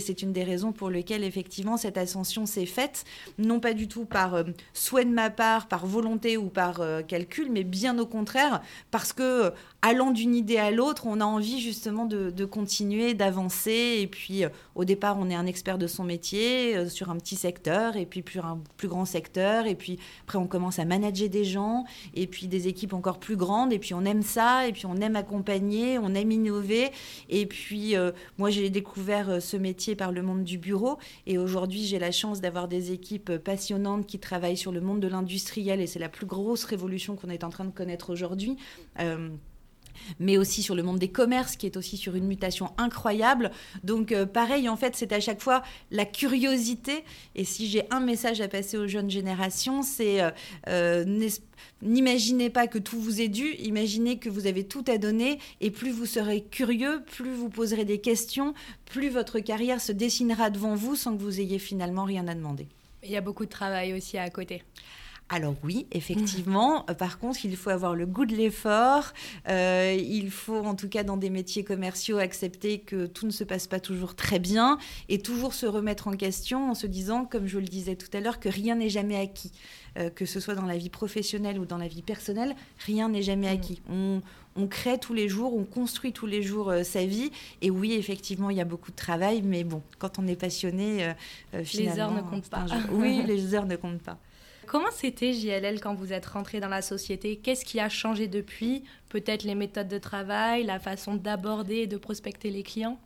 c'est 0.00 0.22
une 0.22 0.32
des 0.32 0.44
raisons 0.44 0.72
pour 0.72 0.90
lesquelles 0.90 1.24
effectivement 1.24 1.76
cette 1.76 1.98
ascension 1.98 2.46
s'est 2.46 2.66
faite, 2.66 3.04
non 3.38 3.60
pas 3.60 3.74
du 3.74 3.88
tout 3.88 4.04
par 4.04 4.34
euh, 4.34 4.44
souhait 4.72 5.04
de 5.04 5.10
ma 5.10 5.30
part, 5.30 5.68
par 5.68 5.86
volonté 5.86 6.36
ou 6.36 6.48
par 6.48 6.80
euh, 6.80 7.02
calcul, 7.02 7.50
mais 7.50 7.64
bien 7.64 7.98
au 7.98 8.06
contraire 8.06 8.62
parce 8.90 9.12
que 9.12 9.52
allant 9.84 10.12
d'une 10.12 10.34
idée 10.34 10.56
à 10.56 10.70
l'autre, 10.70 11.02
on 11.06 11.20
a 11.20 11.26
envie 11.26 11.60
justement 11.60 12.06
de, 12.06 12.44
continuer, 12.46 13.12
d'avancer. 13.12 13.98
Et 14.00 14.06
puis, 14.06 14.44
au 14.74 14.86
départ, 14.86 15.18
on 15.20 15.28
est 15.28 15.34
un 15.34 15.44
expert 15.44 15.76
de 15.76 15.86
son 15.86 16.04
métier 16.04 16.88
sur 16.88 17.10
un 17.10 17.16
petit 17.18 17.36
secteur, 17.36 17.94
et 17.96 18.06
puis 18.06 18.22
plus 18.22 18.40
un 18.40 18.60
plus 18.78 18.88
grand 18.88 19.04
secteur. 19.04 19.66
Et 19.66 19.74
puis, 19.74 19.98
après, 20.22 20.38
on 20.38 20.46
commence 20.46 20.78
à 20.78 20.86
manager 20.86 21.28
des 21.28 21.44
gens, 21.44 21.84
et 22.14 22.26
puis 22.26 22.48
des 22.48 22.66
équipes 22.66 22.94
encore 22.94 23.18
plus 23.18 23.36
grandes. 23.36 23.74
Et 23.74 23.78
puis, 23.78 23.92
on 23.92 24.06
aime 24.06 24.22
ça, 24.22 24.66
et 24.66 24.72
puis 24.72 24.86
on 24.86 24.96
aime 24.96 25.16
accompagner, 25.16 25.98
on 25.98 26.14
aime 26.14 26.32
innover. 26.32 26.90
Et 27.28 27.44
puis, 27.44 27.94
moi, 28.38 28.48
j'ai 28.48 28.70
découvert 28.70 29.42
ce 29.42 29.58
métier 29.58 29.94
par 29.96 30.12
le 30.12 30.22
monde 30.22 30.44
du 30.44 30.56
bureau. 30.56 30.96
Et 31.26 31.36
aujourd'hui, 31.36 31.84
j'ai 31.84 31.98
la 31.98 32.10
chance 32.10 32.40
d'avoir 32.40 32.68
des 32.68 32.92
équipes 32.92 33.36
passionnantes 33.36 34.06
qui 34.06 34.18
travaillent 34.18 34.56
sur 34.56 34.72
le 34.72 34.80
monde 34.80 35.00
de 35.00 35.08
l'industriel. 35.08 35.82
Et 35.82 35.86
c'est 35.86 35.98
la 35.98 36.08
plus 36.08 36.24
grosse 36.24 36.64
révolution 36.64 37.16
qu'on 37.16 37.28
est 37.28 37.44
en 37.44 37.50
train 37.50 37.66
de 37.66 37.70
connaître 37.70 38.10
aujourd'hui. 38.10 38.56
Euh, 40.20 40.24
mais 40.24 40.38
aussi 40.38 40.62
sur 40.62 40.74
le 40.74 40.82
monde 40.82 40.98
des 40.98 41.08
commerces, 41.08 41.56
qui 41.56 41.66
est 41.66 41.76
aussi 41.76 41.96
sur 41.96 42.14
une 42.14 42.26
mutation 42.26 42.72
incroyable. 42.78 43.50
Donc, 43.82 44.12
euh, 44.12 44.26
pareil, 44.26 44.68
en 44.68 44.76
fait, 44.76 44.96
c'est 44.96 45.12
à 45.12 45.20
chaque 45.20 45.40
fois 45.40 45.62
la 45.90 46.04
curiosité. 46.04 47.04
Et 47.34 47.44
si 47.44 47.68
j'ai 47.68 47.84
un 47.90 48.00
message 48.00 48.40
à 48.40 48.48
passer 48.48 48.76
aux 48.76 48.86
jeunes 48.86 49.10
générations, 49.10 49.82
c'est 49.82 50.20
euh, 50.68 51.04
N'imaginez 51.82 52.50
pas 52.50 52.66
que 52.66 52.78
tout 52.78 52.98
vous 52.98 53.20
est 53.20 53.28
dû, 53.28 53.54
imaginez 53.58 54.18
que 54.18 54.28
vous 54.28 54.46
avez 54.46 54.64
tout 54.64 54.84
à 54.88 54.98
donner 54.98 55.38
et 55.60 55.70
plus 55.70 55.90
vous 55.90 56.06
serez 56.06 56.42
curieux, 56.42 57.02
plus 57.04 57.32
vous 57.32 57.48
poserez 57.48 57.84
des 57.84 58.00
questions, 58.00 58.54
plus 58.86 59.08
votre 59.08 59.38
carrière 59.38 59.80
se 59.80 59.92
dessinera 59.92 60.50
devant 60.50 60.74
vous 60.74 60.96
sans 60.96 61.16
que 61.16 61.22
vous 61.22 61.40
ayez 61.40 61.58
finalement 61.58 62.04
rien 62.04 62.26
à 62.26 62.34
demander. 62.34 62.66
Il 63.02 63.10
y 63.10 63.16
a 63.16 63.20
beaucoup 63.20 63.44
de 63.44 63.50
travail 63.50 63.92
aussi 63.92 64.18
à 64.18 64.28
côté. 64.30 64.62
Alors 65.30 65.54
oui, 65.64 65.86
effectivement. 65.90 66.84
Euh, 66.90 66.94
par 66.94 67.18
contre, 67.18 67.44
il 67.44 67.56
faut 67.56 67.70
avoir 67.70 67.94
le 67.94 68.04
goût 68.04 68.26
de 68.26 68.36
l'effort. 68.36 69.12
Euh, 69.48 69.96
il 69.98 70.30
faut, 70.30 70.58
en 70.58 70.74
tout 70.74 70.88
cas, 70.88 71.02
dans 71.02 71.16
des 71.16 71.30
métiers 71.30 71.64
commerciaux, 71.64 72.18
accepter 72.18 72.80
que 72.80 73.06
tout 73.06 73.24
ne 73.24 73.30
se 73.30 73.42
passe 73.42 73.66
pas 73.66 73.80
toujours 73.80 74.14
très 74.14 74.38
bien 74.38 74.78
et 75.08 75.18
toujours 75.18 75.54
se 75.54 75.64
remettre 75.64 76.08
en 76.08 76.12
question 76.12 76.70
en 76.70 76.74
se 76.74 76.86
disant, 76.86 77.24
comme 77.24 77.46
je 77.46 77.58
le 77.58 77.64
disais 77.64 77.96
tout 77.96 78.14
à 78.14 78.20
l'heure, 78.20 78.38
que 78.38 78.50
rien 78.50 78.74
n'est 78.74 78.90
jamais 78.90 79.16
acquis. 79.16 79.52
Euh, 79.96 80.10
que 80.10 80.26
ce 80.26 80.40
soit 80.40 80.56
dans 80.56 80.66
la 80.66 80.76
vie 80.76 80.90
professionnelle 80.90 81.58
ou 81.58 81.64
dans 81.64 81.78
la 81.78 81.88
vie 81.88 82.02
personnelle, 82.02 82.54
rien 82.84 83.08
n'est 83.08 83.22
jamais 83.22 83.48
mm. 83.50 83.54
acquis. 83.54 83.80
On, 83.88 84.66
crée 84.68 84.98
tous 84.98 85.14
les 85.14 85.28
jours, 85.28 85.54
on 85.54 85.64
construit 85.64 86.12
tous 86.12 86.26
les 86.26 86.42
jours 86.42 86.72
sa 86.84 87.04
vie. 87.04 87.32
Et 87.60 87.70
oui, 87.70 87.94
effectivement, 87.94 88.50
il 88.50 88.56
y 88.56 88.60
a 88.60 88.64
beaucoup 88.64 88.90
de 88.90 88.96
travail, 88.96 89.42
mais 89.42 89.64
bon, 89.64 89.82
quand 89.98 90.18
on 90.18 90.26
est 90.28 90.36
passionné, 90.36 91.12
finalement... 91.64 91.94
Les 91.94 92.00
heures 92.00 92.12
ne 92.12 92.20
comptent 92.20 92.50
pas. 92.50 92.66
Oui, 92.92 93.22
les 93.26 93.54
heures 93.54 93.66
ne 93.66 93.76
comptent 93.76 94.02
pas. 94.02 94.18
Comment 94.66 94.90
c'était 94.90 95.32
JLL 95.32 95.80
quand 95.80 95.94
vous 95.94 96.12
êtes 96.12 96.26
rentré 96.26 96.60
dans 96.60 96.68
la 96.68 96.82
société? 96.82 97.36
Qu'est-ce 97.36 97.64
qui 97.64 97.80
a 97.80 97.88
changé 97.88 98.28
depuis? 98.28 98.84
Peut-être 99.08 99.44
les 99.44 99.54
méthodes 99.54 99.88
de 99.88 99.98
travail, 99.98 100.64
la 100.64 100.78
façon 100.78 101.14
d'aborder 101.14 101.76
et 101.76 101.86
de 101.86 101.96
prospecter 101.96 102.50
les 102.50 102.62
clients? 102.62 102.98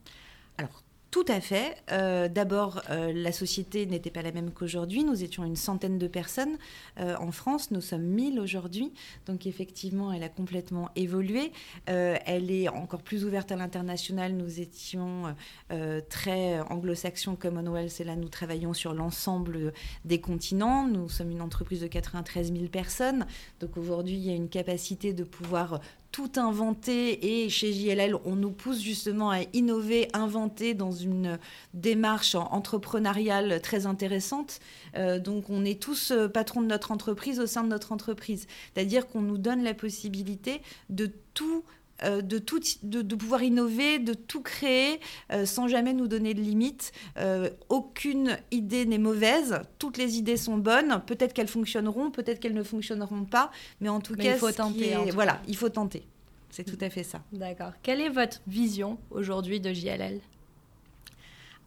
Tout 1.11 1.25
à 1.27 1.41
fait. 1.41 1.75
Euh, 1.91 2.29
d'abord, 2.29 2.83
euh, 2.91 3.13
la 3.15 3.33
société 3.33 3.87
n'était 3.87 4.11
pas 4.11 4.21
la 4.21 4.31
même 4.31 4.51
qu'aujourd'hui. 4.51 5.05
Nous 5.05 5.25
étions 5.25 5.43
une 5.43 5.57
centaine 5.57 5.99
de 5.99 6.07
personnes 6.07 6.59
euh, 7.01 7.17
en 7.17 7.33
France. 7.33 7.71
Nous 7.71 7.81
sommes 7.81 8.03
1000 8.03 8.39
aujourd'hui. 8.39 8.93
Donc 9.25 9.47
effectivement, 9.47 10.13
elle 10.13 10.23
a 10.23 10.29
complètement 10.29 10.91
évolué. 10.97 11.53
elle 11.87 12.51
est 12.51 12.69
encore 12.69 13.03
plus 13.03 13.25
ouverte 13.25 13.51
à 13.53 13.57
l'international. 13.57 14.35
Nous 14.35 14.61
étions 14.61 15.35
très 16.09 16.61
anglo-saxons, 16.61 17.37
Commonwealth, 17.37 18.01
et 18.01 18.05
là, 18.05 18.17
nous 18.17 18.29
travaillons 18.29 18.75
sur 18.75 18.93
l'ensemble 18.93 19.73
des 20.05 20.21
continents. 20.21 20.87
Nous 20.87 21.09
sommes 21.09 21.31
une 21.31 21.43
entreprise 21.43 21.81
de 21.81 21.87
93 21.87 22.53
000 22.53 22.67
personnes. 22.67 23.27
Donc 23.61 23.77
aujourd'hui, 23.77 24.15
il 24.15 24.23
y 24.23 24.31
a 24.31 24.35
une 24.35 24.49
capacité 24.49 25.13
de 25.13 25.25
pouvoir 25.25 25.81
tout 26.13 26.33
inventer 26.37 27.43
et 27.45 27.49
chez 27.49 27.73
JLL, 27.73 28.17
on 28.25 28.35
nous 28.35 28.51
pousse 28.51 28.81
justement 28.81 29.31
à 29.31 29.41
innover, 29.53 30.09
inventer 30.15 30.75
dans 30.75 30.91
une 30.91 31.39
démarche 31.75 32.35
entrepreneuriale 32.35 33.61
très 33.61 33.87
intéressante. 33.87 34.61
Euh, 34.97 35.19
donc 35.19 35.51
on 35.51 35.65
est 35.65 35.81
tous 35.81 36.11
euh, 36.11 36.29
patrons 36.29 36.63
de 36.63 36.67
notre 36.67 36.93
entreprise 36.93 37.41
au 37.41 37.47
sein 37.47 37.63
de 37.63 37.69
notre 37.69 37.93
entreprise. 37.93 38.47
C'est-à-dire 38.75 39.07
qu'on 39.07 39.21
nous 39.21 39.39
donne 39.39 39.63
la 39.63 39.75
possibilité 39.75 40.63
de 40.89 41.11
tout 41.35 41.63
euh, 42.05 42.23
de, 42.23 42.39
tout, 42.39 42.61
de, 42.83 43.15
pouvoir 43.15 43.43
innover, 43.43 43.99
de 43.99 44.15
tout 44.15 44.43
créer 44.43 45.01
sans 45.45 45.69
jamais 45.69 45.93
nous 45.93 46.09
donner 46.09 46.35
de 46.35 46.41
limites. 46.41 46.93
aucune 47.69 48.39
idée 48.51 48.87
n'est 48.87 48.99
mauvaise, 48.99 49.61
toutes 49.79 49.97
les 49.97 50.17
idées 50.19 50.37
sont 50.37 50.59
bonnes, 50.59 51.03
peut-être 51.07 51.33
qu'elles 51.33 51.49
fonctionneront, 51.49 52.11
peut-être 52.11 52.41
qu'elles 52.41 52.55
ne 52.55 52.63
fonctionneront 52.63 53.25
pas, 53.25 53.51
mais 53.81 53.89
en 53.89 54.01
tout 54.01 54.15
cas, 54.15 54.35
il 54.35 54.39
faut 54.39 54.53
tenter. 54.53 54.95
voilà, 55.13 55.41
il 55.47 55.57
faut 55.57 55.69
tenter. 55.69 56.05
C'est 56.51 56.65
tout 56.65 56.83
à 56.83 56.91
fait 56.91 57.03
ça. 57.03 57.23
D'accord. 57.33 57.73
Quelle 57.83 58.01
est 58.01 58.09
votre 58.09 58.41
vision 58.47 58.99
aujourd'hui 59.11 59.61
de 59.61 59.73
JLL 59.73 60.21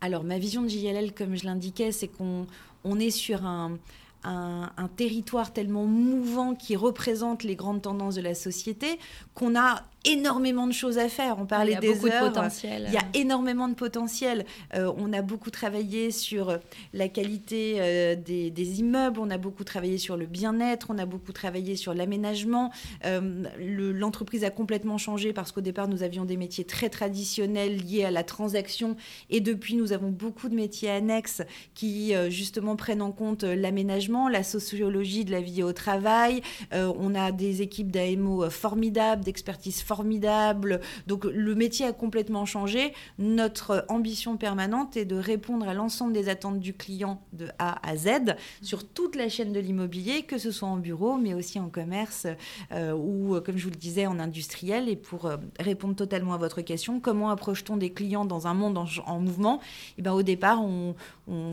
Alors, 0.02 0.24
ma 0.24 0.40
vision 0.40 0.64
de 0.64 0.68
JLL, 0.68 1.14
comme 1.14 1.36
je 1.36 1.46
l'indiquais, 1.46 1.92
c'est 1.92 2.08
qu'on 2.08 2.48
on 2.84 3.00
est 3.00 3.12
sur 3.12 3.46
un, 3.46 3.78
un, 4.24 4.90
territoire 4.96 5.54
tellement 5.54 5.86
mouvant 5.86 6.56
qui 6.56 6.76
représente 6.76 7.44
les 7.44 7.56
grandes 7.56 7.84
tendances 7.84 8.16
de 8.16 8.22
la 8.22 8.36
société 8.36 9.00
qu'on 9.34 9.58
a 9.58 9.84
énormément 10.06 10.68
de 10.68 10.72
choses 10.72 10.98
à 10.98 11.10
faire. 11.10 11.38
On 11.40 11.46
parlait 11.46 11.76
des 11.76 11.94
beaucoup 11.94 12.10
De 12.10 12.20
potentiel. 12.20 12.86
Il 12.88 12.94
y 12.94 12.98
a 12.98 13.06
énormément 13.14 13.68
de 13.68 13.76
potentiel. 13.76 14.46
Euh, 14.74 14.92
on 14.98 15.14
a 15.14 15.22
beaucoup 15.22 15.52
travaillé 15.52 16.12
sur 16.12 16.58
la 16.94 17.08
qualité 17.08 17.76
euh, 17.80 18.16
des, 18.16 18.80
immeubles, 18.80 19.20
on 19.20 19.30
a 19.30 19.38
beaucoup 19.38 19.64
travaillé 19.64 19.98
sur 19.98 20.18
le 20.18 20.26
bien-être, 20.26 20.88
on 20.90 20.98
a 20.98 21.06
beaucoup 21.06 21.34
travaillé 21.34 21.76
sur 21.76 21.94
l'aménagement. 21.94 22.72
Euh, 23.06 23.44
l'entreprise 23.60 24.44
a 24.44 24.50
complètement 24.50 24.98
changé 24.98 25.34
parce 25.34 25.52
qu'au 25.52 25.62
départ, 25.62 25.88
nous 25.88 26.04
avions 26.04 26.26
des 26.26 26.38
métiers 26.38 26.64
très 26.64 26.90
traditionnels 26.90 27.78
liés 27.78 28.06
à 28.06 28.12
la 28.12 28.24
transaction 28.24 28.96
et 29.30 29.40
depuis, 29.40 29.76
nous 29.76 29.94
avons 29.94 30.10
beaucoup 30.10 30.50
de 30.50 30.56
métiers 30.56 30.90
annexes 30.90 31.42
qui 31.74 32.14
justement 32.30 32.76
prennent 32.76 33.02
en 33.02 33.12
compte 33.12 33.44
l'aménagement, 33.44 34.30
la 34.30 34.44
sociologie 34.44 35.26
de 35.26 35.32
la 35.32 35.42
vie 35.42 35.64
au 35.64 35.74
travail. 35.74 36.42
on 36.72 37.16
a 37.16 37.32
des 37.32 37.62
équipes 37.62 37.92
d'AMO 37.92 38.50
formidables, 38.50 39.24
d'expertise 39.24 39.82
formidable. 39.92 40.80
Donc 41.08 41.26
le 41.26 41.54
métier 41.54 41.86
a 41.86 41.92
complètement 41.92 42.46
changé. 42.46 42.94
Notre 43.20 43.84
ambition 43.90 44.38
permanente 44.38 44.96
est 44.96 45.04
de 45.04 45.18
répondre 45.18 45.68
à 45.68 45.74
l'ensemble 45.74 46.14
des 46.14 46.30
attentes 46.30 46.62
du 46.62 46.74
client 46.74 47.22
de 47.34 47.48
A 47.60 47.86
à 47.86 47.98
Z 47.98 48.38
sur 48.62 48.88
toute 48.88 49.18
la 49.18 49.28
chaîne 49.28 49.52
de 49.52 49.60
l'immobilier, 49.60 50.24
que 50.24 50.38
ce 50.38 50.50
soit 50.50 50.70
en 50.70 50.78
bureau, 50.78 51.18
mais 51.18 51.34
aussi 51.34 51.60
en 51.60 51.68
commerce 51.68 52.26
euh, 52.72 52.94
ou, 52.94 53.42
comme 53.42 53.58
je 53.58 53.66
vous 53.66 53.70
le 53.70 53.76
disais, 53.76 54.08
en 54.08 54.18
industriel. 54.18 54.88
Et 54.88 54.96
pour 54.96 55.26
euh, 55.26 55.36
répondre 55.60 55.94
totalement 55.94 56.34
à 56.36 56.38
votre 56.38 56.62
question, 56.62 57.02
comment 57.02 57.30
approche-t-on 57.30 57.76
des 57.76 57.92
clients 57.92 58.24
dans 58.24 58.48
un 58.48 58.54
monde 58.54 58.78
en, 58.78 59.20
mouvement? 59.20 59.60
Eh 59.98 60.02
ben, 60.02 60.14
Au 60.14 60.24
départ, 60.24 60.62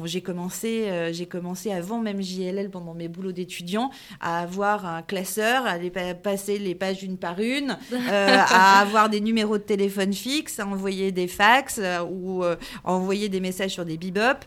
j'ai 0.05 0.21
commencé, 0.21 0.85
euh, 0.87 1.13
commencé 1.29 1.73
avant 1.73 1.99
même 1.99 2.23
JLL, 2.23 2.71
pendant 2.71 2.95
mes 2.95 3.09
boulots 3.09 3.33
d'étudiant, 3.33 3.91
à 4.21 4.39
avoir 4.39 4.87
un 4.87 5.03
classeur, 5.03 5.67
à 5.67 5.71
aller 5.71 5.91
passer 5.91 6.61
les 6.61 6.77
pages 6.77 7.03
une 7.03 7.17
par 7.17 7.41
une. 7.41 7.77
Euh, 8.29 8.45
à 8.51 8.81
avoir 8.81 9.09
des 9.09 9.21
numéros 9.21 9.59
de 9.59 9.63
téléphone 9.63 10.13
fixes, 10.13 10.59
à 10.59 10.67
envoyer 10.67 11.13
des 11.13 11.29
fax 11.29 11.79
euh, 11.79 12.01
ou 12.03 12.45
euh, 12.45 12.57
à 12.85 12.93
envoyer 12.93 13.29
des 13.29 13.41
messages 13.41 13.73
sur 13.73 13.85
des 13.85 13.97
bebop. 13.97 14.45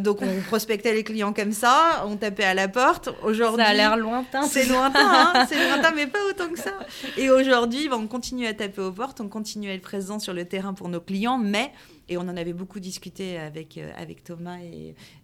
donc 0.00 0.22
on 0.22 0.40
prospectait 0.46 0.92
les 0.92 1.04
clients 1.04 1.32
comme 1.32 1.52
ça, 1.52 2.04
on 2.06 2.16
tapait 2.16 2.44
à 2.44 2.54
la 2.54 2.68
porte. 2.68 3.08
Aujourd'hui, 3.22 3.64
ça 3.64 3.70
a 3.70 3.74
l'air 3.74 3.96
lointain. 3.96 4.42
C'est 4.42 4.66
lointain, 4.66 5.00
hein, 5.00 5.46
c'est 5.48 5.68
lointain, 5.68 5.92
mais 5.94 6.06
pas 6.06 6.18
autant 6.28 6.48
que 6.48 6.58
ça. 6.58 6.72
Et 7.16 7.30
aujourd'hui, 7.30 7.88
bah, 7.88 7.96
on 7.98 8.06
continue 8.06 8.46
à 8.46 8.54
taper 8.54 8.82
aux 8.82 8.92
portes, 8.92 9.20
on 9.20 9.28
continue 9.28 9.70
à 9.70 9.74
être 9.74 9.82
présent 9.82 10.18
sur 10.18 10.32
le 10.32 10.44
terrain 10.44 10.74
pour 10.74 10.88
nos 10.88 11.00
clients, 11.00 11.38
mais 11.38 11.72
et 12.08 12.16
on 12.16 12.22
en 12.22 12.36
avait 12.36 12.52
beaucoup 12.52 12.80
discuté 12.80 13.38
avec, 13.38 13.78
avec 13.96 14.24
Thomas 14.24 14.58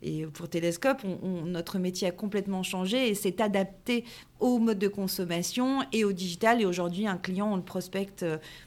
et, 0.02 0.26
pour 0.26 0.48
Télescope. 0.48 1.02
notre 1.22 1.78
métier 1.78 2.08
a 2.08 2.10
complètement 2.10 2.62
changé 2.62 3.08
et 3.08 3.14
s'est 3.14 3.40
adapté 3.40 4.04
au 4.40 4.58
mode 4.58 4.78
de 4.78 4.88
consommation 4.88 5.80
et 5.92 6.04
au 6.04 6.12
digital. 6.12 6.60
Et 6.60 6.66
aujourd'hui, 6.66 7.06
un 7.06 7.16
client, 7.16 7.52
on 7.52 7.56
le 7.56 7.62
prospecte 7.62 8.24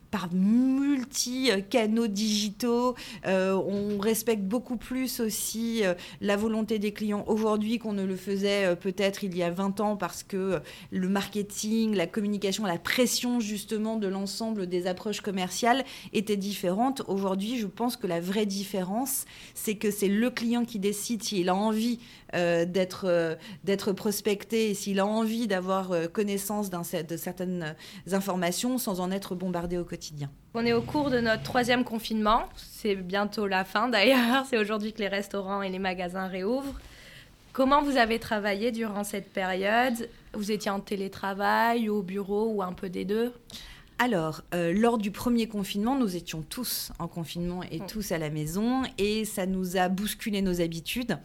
euh, 0.08 0.18
par 0.18 0.30
multi-canaux 0.34 2.08
digitaux. 2.08 2.96
Euh, 3.26 3.54
on 3.54 4.00
respecte 4.00 4.44
beaucoup 4.44 4.78
plus 4.78 5.20
aussi 5.20 5.82
euh, 5.84 5.94
la 6.22 6.36
volonté 6.36 6.80
des 6.80 6.92
clients 6.92 7.24
aujourd'hui 7.28 7.80
qu'on 7.80 7.94
ne 7.94 8.04
le 8.04 8.16
faisait 8.16 8.76
peut-être 8.76 9.24
il 9.24 9.36
y 9.36 9.44
a 9.44 9.50
20 9.50 9.80
ans 9.80 9.98
parce 9.98 10.24
que 10.24 10.60
le 10.92 11.10
marketing, 11.10 11.96
la 11.96 12.08
communication, 12.08 12.66
la 12.66 12.78
pression 12.78 13.40
justement 13.40 13.98
de 13.98 14.08
l'ensemble 14.08 14.68
des 14.68 14.88
approches 14.88 15.22
commerciales 15.22 15.84
était 16.14 16.38
différente. 16.38 17.04
Aujourd'hui, 17.08 17.58
je 17.58 17.68
pense 17.68 17.98
que 17.98 18.08
la 18.08 18.20
vraie 18.22 18.46
différence, 18.46 19.26
c'est 19.54 19.76
que 19.76 19.92
c'est 19.92 20.08
le 20.08 20.30
client 20.30 20.66
qui 20.66 20.80
décide 20.80 21.24
s'il 21.24 21.50
a 21.50 21.56
envie 21.56 22.00
d'être 22.34 23.38
d'être 23.64 23.92
prospecté 23.94 24.70
et 24.70 24.74
s'il 24.74 25.00
a 25.00 25.06
envie 25.06 25.48
d'avoir 25.48 25.68
avoir 25.68 25.92
euh, 25.92 26.08
connaissance 26.08 26.70
de 26.70 27.18
certaines 27.18 27.76
informations 28.12 28.78
sans 28.78 29.00
en 29.02 29.12
être 29.12 29.36
bombardé 29.36 29.78
au 29.78 29.84
quotidien. 29.84 30.30
On 30.54 30.66
est 30.66 30.74
au 30.74 30.82
cours 30.82 31.10
de 31.10 31.20
notre 31.20 31.44
troisième 31.44 31.84
confinement. 31.84 32.44
C'est 32.56 32.96
bientôt 32.96 33.48
la 33.48 33.66
fin 33.66 33.90
d'ailleurs. 33.90 34.46
C'est 34.50 34.58
aujourd'hui 34.58 34.94
que 34.94 35.00
les 35.00 35.08
restaurants 35.08 35.62
et 35.62 35.70
les 35.70 35.80
magasins 35.80 36.28
réouvrent. 36.28 36.80
Comment 37.54 37.82
vous 37.82 37.98
avez 37.98 38.20
travaillé 38.20 38.72
durant 38.72 39.04
cette 39.04 39.32
période? 39.32 40.10
Vous 40.34 40.52
étiez 40.52 40.70
en 40.70 40.80
télétravail, 40.80 41.90
au 41.90 42.04
bureau 42.04 42.52
ou 42.54 42.62
un 42.62 42.74
peu 42.74 42.88
des 42.88 43.04
deux? 43.04 43.34
Alors, 44.00 44.42
euh, 44.54 44.74
lors 44.74 45.00
du 45.00 45.10
premier 45.10 45.48
confinement, 45.48 45.98
nous 45.98 46.16
étions 46.16 46.44
tous 46.48 46.92
en 47.00 47.08
confinement 47.08 47.64
et 47.64 47.80
oh. 47.82 47.86
tous 47.88 48.12
à 48.12 48.20
la 48.20 48.30
maison 48.30 48.84
et 49.00 49.26
ça 49.26 49.48
nous 49.48 49.76
a 49.76 49.90
bousculé 49.90 50.44
nos 50.44 50.62
habitudes. 50.62 51.18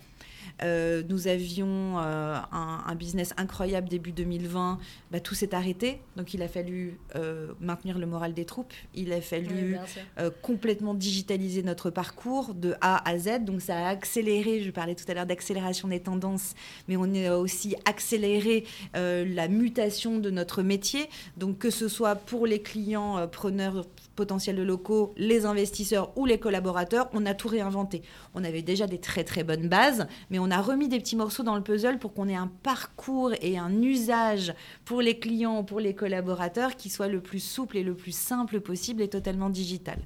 Euh, 0.62 1.02
nous 1.08 1.28
avions 1.28 1.98
euh, 1.98 2.36
un, 2.52 2.94
business 2.94 3.32
incroyable 3.36 3.88
début 3.88 4.12
2020. 4.12 4.78
Bah, 5.10 5.20
tout 5.20 5.34
s'est 5.34 5.54
arrêté. 5.54 6.00
Donc 6.16 6.34
il 6.34 6.42
a 6.42 6.48
fallu 6.48 6.98
euh, 7.16 7.52
maintenir 7.60 7.98
le 7.98 8.06
moral 8.06 8.34
des 8.34 8.44
troupes. 8.44 8.72
Il 8.94 9.12
a 9.12 9.20
fallu 9.20 9.76
complètement 10.42 10.94
digitaliser 10.94 11.62
notre 11.62 11.90
parcours 11.90 12.54
de 12.54 12.74
A 12.80 13.08
à 13.08 13.18
Z. 13.18 13.44
Donc 13.44 13.60
ça 13.60 13.86
a 13.86 13.88
accéléré, 13.88 14.62
je 14.62 14.70
parlais 14.70 14.94
tout 14.94 15.04
à 15.08 15.14
l'heure 15.14 15.26
d'accélération 15.26 15.88
des 15.88 16.00
tendances, 16.00 16.54
mais 16.88 16.96
on 16.96 17.14
a 17.14 17.36
aussi 17.36 17.74
accéléré 17.84 18.64
la 18.94 19.48
mutation 19.48 20.18
de 20.18 20.30
notre 20.30 20.62
métier. 20.62 21.08
Donc 21.36 21.58
que 21.58 21.70
ce 21.70 21.88
soit 21.88 22.14
pour 22.14 22.46
les 22.46 22.60
clients 22.60 23.26
preneurs 23.28 23.84
potentiels 24.14 24.56
de 24.56 24.62
locaux, 24.62 25.14
les 25.16 25.46
investisseurs 25.46 26.12
ou 26.16 26.26
les 26.26 26.38
collaborateurs, 26.38 27.08
on 27.12 27.26
a 27.26 27.34
tout 27.34 27.48
réinventé. 27.48 28.02
On 28.34 28.44
avait 28.44 28.62
déjà 28.62 28.86
des 28.86 28.98
très 28.98 29.24
très 29.24 29.44
bonnes 29.44 29.68
bases, 29.68 30.06
mais 30.30 30.38
on 30.38 30.41
a 30.50 30.60
remis 30.60 30.88
des 30.88 30.98
petits 30.98 31.16
morceaux 31.16 31.42
dans 31.42 31.56
le 31.56 31.62
puzzle 31.62 31.98
pour 31.98 32.14
qu'on 32.14 32.28
ait 32.28 32.34
un 32.34 32.50
parcours 32.62 33.32
et 33.40 33.58
un 33.58 33.82
usage 33.82 34.54
pour 34.84 35.02
les 35.02 35.18
clients, 35.18 35.64
pour 35.64 35.80
les 35.80 35.94
collaborateurs 35.94 36.76
qui 36.76 36.90
soit 36.90 37.08
le 37.08 37.20
plus 37.20 37.42
souple 37.42 37.76
et 37.76 37.82
le 37.82 37.94
plus 37.94 38.14
simple 38.14 38.60
possible 38.60 39.02
et 39.02 39.08
totalement 39.08 39.50
digital. 39.50 39.98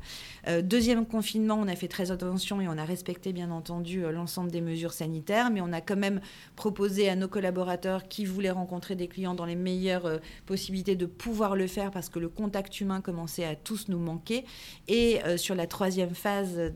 Euh, 0.48 0.62
deuxième 0.62 1.06
confinement, 1.06 1.56
on 1.60 1.68
a 1.68 1.76
fait 1.76 1.88
très 1.88 2.10
attention 2.10 2.60
et 2.60 2.68
on 2.68 2.78
a 2.78 2.84
respecté 2.84 3.32
bien 3.32 3.50
entendu 3.50 4.04
euh, 4.04 4.12
l'ensemble 4.12 4.50
des 4.50 4.60
mesures 4.60 4.92
sanitaires, 4.92 5.50
mais 5.50 5.60
on 5.60 5.72
a 5.72 5.80
quand 5.80 5.96
même 5.96 6.20
proposé 6.54 7.08
à 7.08 7.16
nos 7.16 7.28
collaborateurs 7.28 8.08
qui 8.08 8.24
voulaient 8.24 8.50
rencontrer 8.50 8.94
des 8.94 9.08
clients 9.08 9.34
dans 9.34 9.44
les 9.44 9.56
meilleures 9.56 10.06
euh, 10.06 10.18
possibilités 10.46 10.94
de 10.94 11.06
pouvoir 11.06 11.56
le 11.56 11.66
faire 11.66 11.90
parce 11.90 12.08
que 12.08 12.18
le 12.18 12.28
contact 12.28 12.80
humain 12.80 13.00
commençait 13.00 13.44
à 13.44 13.54
tous 13.56 13.88
nous 13.88 13.98
manquer. 13.98 14.44
Et 14.88 15.20
sur 15.36 15.54
la 15.54 15.66
troisième 15.66 16.14
phase 16.14 16.72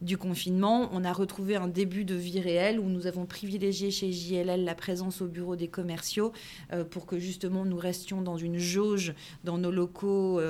du 0.00 0.18
confinement, 0.18 0.88
on 0.92 1.04
a 1.04 1.12
retrouvé 1.12 1.56
un 1.56 1.68
début 1.68 2.04
de 2.04 2.14
vie 2.14 2.40
réelle 2.40 2.80
où 2.80 2.88
nous 2.94 3.06
avons 3.06 3.26
privilégié 3.26 3.90
chez 3.90 4.12
JLL 4.12 4.64
la 4.64 4.74
présence 4.74 5.20
au 5.20 5.26
bureau 5.26 5.56
des 5.56 5.68
commerciaux 5.68 6.32
pour 6.90 7.06
que 7.06 7.18
justement 7.18 7.64
nous 7.64 7.76
restions 7.76 8.22
dans 8.22 8.36
une 8.36 8.58
jauge 8.58 9.14
dans 9.42 9.58
nos 9.58 9.70
locaux 9.70 10.40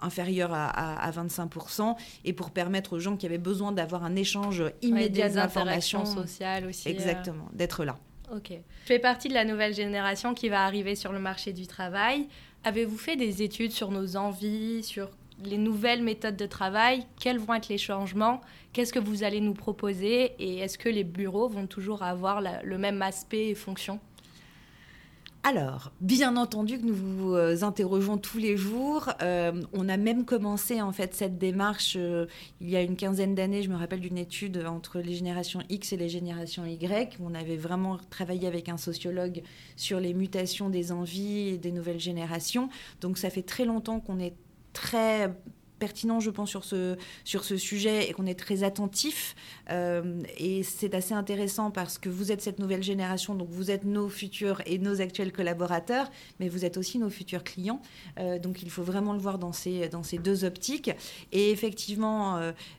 inférieurs 0.00 0.52
à, 0.52 0.68
à 0.68 1.10
25% 1.10 1.96
et 2.24 2.32
pour 2.32 2.50
permettre 2.50 2.94
aux 2.94 2.98
gens 2.98 3.16
qui 3.16 3.26
avaient 3.26 3.38
besoin 3.38 3.72
d'avoir 3.72 4.04
un 4.04 4.16
échange 4.16 4.62
immédiat 4.82 5.28
d'informations 5.28 6.04
sociales 6.04 6.66
aussi. 6.66 6.88
Euh. 6.88 6.92
Exactement, 6.92 7.48
d'être 7.52 7.84
là. 7.84 7.98
Ok. 8.34 8.50
Je 8.50 8.86
fais 8.86 8.98
partie 8.98 9.28
de 9.28 9.34
la 9.34 9.44
nouvelle 9.44 9.74
génération 9.74 10.34
qui 10.34 10.48
va 10.48 10.64
arriver 10.64 10.94
sur 10.94 11.12
le 11.12 11.18
marché 11.18 11.52
du 11.52 11.66
travail. 11.66 12.28
Avez-vous 12.62 12.98
fait 12.98 13.16
des 13.16 13.42
études 13.42 13.72
sur 13.72 13.90
nos 13.90 14.16
envies, 14.16 14.82
sur 14.82 15.10
les 15.44 15.58
nouvelles 15.58 16.02
méthodes 16.02 16.36
de 16.36 16.46
travail 16.46 17.06
Quels 17.18 17.38
vont 17.38 17.54
être 17.54 17.68
les 17.68 17.78
changements 17.78 18.40
Qu'est-ce 18.72 18.92
que 18.92 18.98
vous 18.98 19.24
allez 19.24 19.40
nous 19.40 19.54
proposer 19.54 20.34
Et 20.38 20.58
est-ce 20.58 20.78
que 20.78 20.88
les 20.88 21.04
bureaux 21.04 21.48
vont 21.48 21.66
toujours 21.66 22.02
avoir 22.02 22.40
le 22.40 22.78
même 22.78 23.02
aspect 23.02 23.48
et 23.48 23.54
fonction? 23.54 24.00
Alors, 25.42 25.90
bien 26.02 26.36
entendu 26.36 26.78
que 26.78 26.84
nous 26.84 26.94
vous 26.94 27.34
euh, 27.34 27.62
interrogeons 27.62 28.18
tous 28.18 28.36
les 28.36 28.58
jours. 28.58 29.08
Euh, 29.22 29.62
on 29.72 29.88
a 29.88 29.96
même 29.96 30.26
commencé 30.26 30.82
en 30.82 30.92
fait 30.92 31.14
cette 31.14 31.38
démarche 31.38 31.94
euh, 31.96 32.26
il 32.60 32.68
y 32.68 32.76
a 32.76 32.82
une 32.82 32.94
quinzaine 32.94 33.34
d'années. 33.34 33.62
Je 33.62 33.70
me 33.70 33.76
rappelle 33.76 34.00
d'une 34.00 34.18
étude 34.18 34.62
entre 34.66 35.00
les 35.00 35.14
générations 35.14 35.62
X 35.70 35.94
et 35.94 35.96
les 35.96 36.10
générations 36.10 36.66
Y. 36.66 37.16
On 37.20 37.34
avait 37.34 37.56
vraiment 37.56 37.96
travaillé 38.10 38.46
avec 38.46 38.68
un 38.68 38.76
sociologue 38.76 39.42
sur 39.76 39.98
les 39.98 40.12
mutations 40.12 40.68
des 40.68 40.92
envies 40.92 41.56
des 41.56 41.72
nouvelles 41.72 42.00
générations. 42.00 42.68
Donc 43.00 43.16
ça 43.16 43.30
fait 43.30 43.42
très 43.42 43.64
longtemps 43.64 43.98
qu'on 43.98 44.18
est 44.18 44.34
très 44.72 45.30
pertinent, 45.80 46.20
je 46.20 46.30
pense, 46.30 46.48
sur 46.48 46.62
ce, 46.62 46.96
sur 47.24 47.42
ce 47.42 47.56
sujet 47.56 48.08
et 48.08 48.12
qu'on 48.12 48.26
est 48.26 48.38
très 48.38 48.62
attentif. 48.62 49.34
Euh, 49.70 50.22
et 50.38 50.62
c'est 50.62 50.94
assez 50.94 51.14
intéressant 51.14 51.72
parce 51.72 51.98
que 51.98 52.08
vous 52.08 52.30
êtes 52.30 52.42
cette 52.42 52.60
nouvelle 52.60 52.84
génération, 52.84 53.34
donc 53.34 53.48
vous 53.50 53.72
êtes 53.72 53.84
nos 53.84 54.08
futurs 54.08 54.62
et 54.66 54.78
nos 54.78 55.00
actuels 55.00 55.32
collaborateurs, 55.32 56.08
mais 56.38 56.48
vous 56.48 56.64
êtes 56.64 56.76
aussi 56.76 56.98
nos 56.98 57.10
futurs 57.10 57.42
clients. 57.42 57.80
Euh, 58.20 58.38
donc 58.38 58.62
il 58.62 58.70
faut 58.70 58.84
vraiment 58.84 59.14
le 59.14 59.18
voir 59.18 59.38
dans 59.38 59.52
ces, 59.52 59.88
dans 59.88 60.04
ces 60.04 60.18
deux 60.18 60.44
optiques. 60.44 60.92
Et 61.32 61.50
effectivement, 61.50 62.38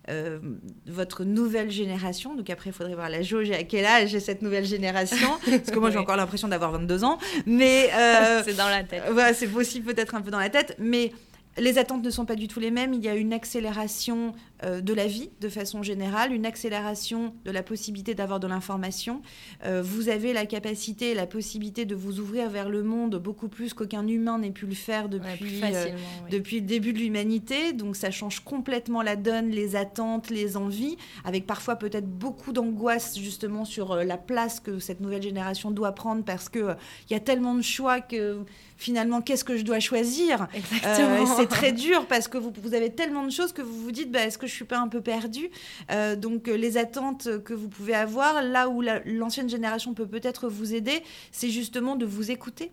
euh, 0.10 0.40
votre 0.86 1.26
nouvelle 1.26 1.72
génération, 1.72 2.36
donc 2.36 2.50
après 2.50 2.70
il 2.70 2.74
faudrait 2.74 2.96
voir 2.96 3.10
la 3.10 3.24
jauge 3.24 3.50
et 3.50 3.56
à 3.56 3.64
quel 3.64 3.86
âge 3.86 4.14
est 4.14 4.20
cette 4.20 4.44
nouvelle 4.44 4.66
génération, 4.66 5.40
parce 5.46 5.72
que 5.72 5.80
moi 5.80 5.90
j'ai 5.90 5.98
encore 5.98 6.18
l'impression 6.18 6.48
d'avoir 6.48 6.72
22 6.72 7.04
ans, 7.04 7.18
mais... 7.48 7.90
c'est 8.46 8.56
dans 8.56 8.70
la 8.70 8.84
tête. 8.84 9.04
Voilà, 9.12 9.34
c'est 9.34 9.52
aussi 9.56 9.82
peut-être 9.82 10.14
un 10.14 10.22
peu 10.22 10.30
dans 10.30 10.40
la 10.40 10.50
tête, 10.50 10.76
mais 10.78 11.12
les 11.58 11.78
attentes 11.78 12.04
ne 12.04 12.10
sont 12.10 12.26
pas 12.26 12.36
du 12.36 12.48
tout 12.48 12.60
les 12.60 12.72
mêmes. 12.72 12.94
Il 12.94 13.04
y 13.04 13.10
a 13.10 13.16
une 13.16 13.34
accélération 13.34 14.34
de 14.64 14.94
la 14.94 15.08
vie 15.08 15.30
de 15.40 15.50
façon 15.50 15.84
générale, 15.84 16.34
une 16.34 16.46
accélération 16.46 17.34
de 17.46 17.52
la 17.52 17.64
possibilité 17.64 18.14
d'avoir 18.14 18.40
de 18.40 18.48
l'information. 18.48 19.22
Euh, 19.66 19.82
vous 19.84 20.10
avez 20.10 20.34
la 20.34 20.46
capacité 20.46 21.12
et 21.12 21.14
la 21.16 21.28
possibilité 21.28 21.86
de 21.86 21.96
vous 21.96 22.20
ouvrir 22.20 22.50
vers 22.50 22.70
le 22.70 22.84
monde 22.84 23.18
beaucoup 23.18 23.48
plus 23.48 23.74
qu'aucun 23.74 24.08
humain 24.08 24.40
n'ait 24.40 24.52
pu 24.52 24.66
le 24.66 24.76
faire 24.76 25.10
depuis, 25.10 25.62
euh, 25.64 25.88
depuis 26.30 26.60
le 26.60 26.66
début 26.66 26.94
de 26.94 27.00
l'humanité. 27.00 27.74
Donc 27.74 27.96
ça 27.96 28.12
change 28.12 28.42
complètement 28.42 29.02
la 29.02 29.16
donne, 29.16 29.50
les 29.50 29.76
attentes, 29.76 30.30
les 30.30 30.58
envies, 30.58 30.98
avec 31.24 31.46
parfois 31.48 31.76
peut-être 31.76 32.08
beaucoup 32.08 32.54
d'angoisse 32.54 33.18
justement 33.18 33.66
sur 33.66 33.96
la 33.96 34.18
place 34.18 34.60
que 34.60 34.80
cette 34.80 35.00
nouvelle 35.00 35.24
génération 35.24 35.72
doit 35.72 35.94
prendre 35.94 36.24
parce 36.24 36.50
qu'il 36.50 36.76
il 37.10 37.14
y 37.14 37.16
a 37.16 37.20
tellement 37.20 37.56
de 37.56 37.62
choix 37.62 38.02
que 38.02 38.44
finalement, 38.82 39.22
qu'est-ce 39.22 39.44
que 39.44 39.58
je 39.58 39.64
dois 39.64 39.80
choisir? 39.80 40.48
Euh, 40.86 41.26
C'est 41.38 41.48
très 41.48 41.72
dur 41.72 42.08
parce 42.08 42.28
que 42.28 42.38
vous, 42.38 42.74
avez 42.74 42.90
tellement 42.90 43.26
de 43.26 43.32
choses 43.32 43.54
que 43.54 43.62
vous 43.62 43.80
vous 43.84 43.92
dites, 43.92 44.12
bah, 44.12 44.26
est-ce 44.26 44.38
que 44.38 44.48
je 44.52 44.58
suis 44.58 44.66
pas 44.66 44.80
un 44.80 44.88
peu 44.88 45.02
perdue 45.02 45.50
euh, 45.92 46.16
Donc, 46.16 46.48
euh, 46.48 46.56
les 46.56 46.78
attentes 46.78 47.42
que 47.44 47.54
vous 47.54 47.70
pouvez 47.70 47.96
avoir, 47.96 48.44
là 48.44 48.70
où 48.70 48.82
l'ancienne 49.06 49.50
génération 49.50 49.94
peut 49.94 50.08
peut-être 50.08 50.48
vous 50.48 50.74
aider, 50.74 51.04
c'est 51.32 51.50
justement 51.50 51.96
de 51.96 52.06
vous 52.06 52.32
écouter. 52.32 52.72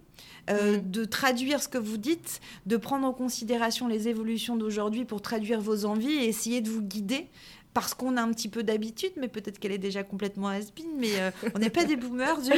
Mm. 0.50 0.90
de 0.90 1.04
traduire 1.04 1.62
ce 1.62 1.68
que 1.68 1.76
vous 1.76 1.98
dites, 1.98 2.40
de 2.64 2.78
prendre 2.78 3.06
en 3.06 3.12
considération 3.12 3.86
les 3.86 4.08
évolutions 4.08 4.56
d'aujourd'hui 4.56 5.04
pour 5.04 5.20
traduire 5.20 5.60
vos 5.60 5.84
envies 5.84 6.10
et 6.10 6.24
essayer 6.26 6.62
de 6.62 6.70
vous 6.70 6.80
guider 6.80 7.28
parce 7.74 7.94
qu'on 7.94 8.16
a 8.16 8.22
un 8.22 8.32
petit 8.32 8.48
peu 8.48 8.64
d'habitude, 8.64 9.12
mais 9.16 9.28
peut-être 9.28 9.60
qu'elle 9.60 9.70
est 9.70 9.78
déjà 9.78 10.02
complètement 10.02 10.48
has 10.48 10.72
mais 10.98 11.20
euh, 11.20 11.30
on 11.54 11.60
n'est 11.60 11.70
pas 11.70 11.84
des 11.84 11.94
boomers, 12.02 12.40
zut. 12.40 12.54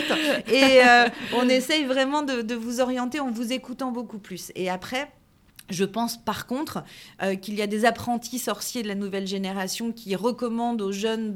Et 0.49 0.81
euh, 0.83 1.09
on 1.35 1.49
essaye 1.49 1.85
vraiment 1.85 2.23
de, 2.23 2.43
de, 2.43 2.55
vous 2.55 2.81
orienter 2.81 3.21
en 3.21 3.31
vous 3.31 3.53
écoutant 3.53 3.93
beaucoup 3.93 4.19
plus. 4.19 4.51
Et 4.55 4.71
après, 4.71 5.11
je 5.71 5.85
pense 5.85 6.17
par 6.17 6.47
contre 6.47 6.85
euh, 7.23 7.37
qu'il 7.37 7.55
y 7.55 7.63
a 7.63 7.67
des 7.67 7.85
apprentis 7.85 8.39
sorciers 8.39 8.83
de 8.83 8.89
la 8.89 8.95
nouvelle 8.95 9.27
génération 9.27 9.93
qui 9.93 10.15
recommandent 10.17 10.83
aux 10.83 10.93
jeunes 10.93 11.35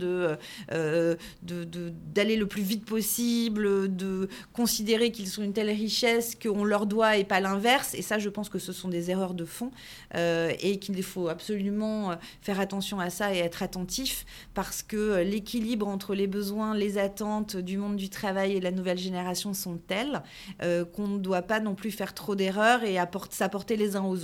euh, 0.73 1.17
d'aller 1.43 2.37
le 2.37 2.47
plus 2.47 2.63
vite 2.63 2.85
possible, 2.85 3.95
de 3.95 4.29
considérer 4.53 5.13
qu'ils 5.13 5.29
sont 5.29 5.43
une 5.43 5.53
telle 5.53 5.71
richesse 5.71 6.37
qu'on 6.41 6.65
leur 6.65 6.87
doit 6.87 7.17
et 7.17 7.25
pas 7.25 7.41
l'inverse. 7.41 7.95
Et 7.95 8.03
ça, 8.03 8.19
je 8.19 8.29
pense 8.29 8.49
que 8.49 8.59
ce 8.59 8.73
sont 8.73 8.89
des 8.89 9.11
erreurs 9.11 9.35
de 9.35 9.45
fond 9.45 9.71
euh, 10.15 10.53
et 10.61 10.79
qu'il 10.79 11.03
faut 11.03 11.29
absolument 11.29 12.13
faire 12.41 12.61
attention 12.61 13.01
à 13.01 13.11
ça 13.11 13.35
et 13.35 13.39
être 13.39 13.63
attentif 13.63 14.25
parce 14.55 14.83
que 14.83 15.23
l'équilibre 15.23 15.89
entre 15.89 16.15
les 16.15 16.27
besoins, 16.27 16.75
les 16.75 16.99
attentes 16.99 17.57
du 17.57 17.79
monde 17.79 17.97
du 17.97 18.09
travail 18.09 18.57
et 18.57 18.59
de 18.59 18.65
la 18.65 18.71
nouvelle 18.71 18.99
génération 18.99 19.55
sont 19.55 19.77
tels 19.77 20.23
qu'on 20.61 21.09
ne 21.09 21.19
doit 21.19 21.43
pas 21.43 21.61
non 21.61 21.75
plus 21.75 21.91
faire 21.91 22.15
trop 22.15 22.35
d'erreurs 22.35 22.83
et 22.85 22.99
s'apporter 23.31 23.77
les 23.77 23.97
uns 23.97 24.05
aux 24.05 24.24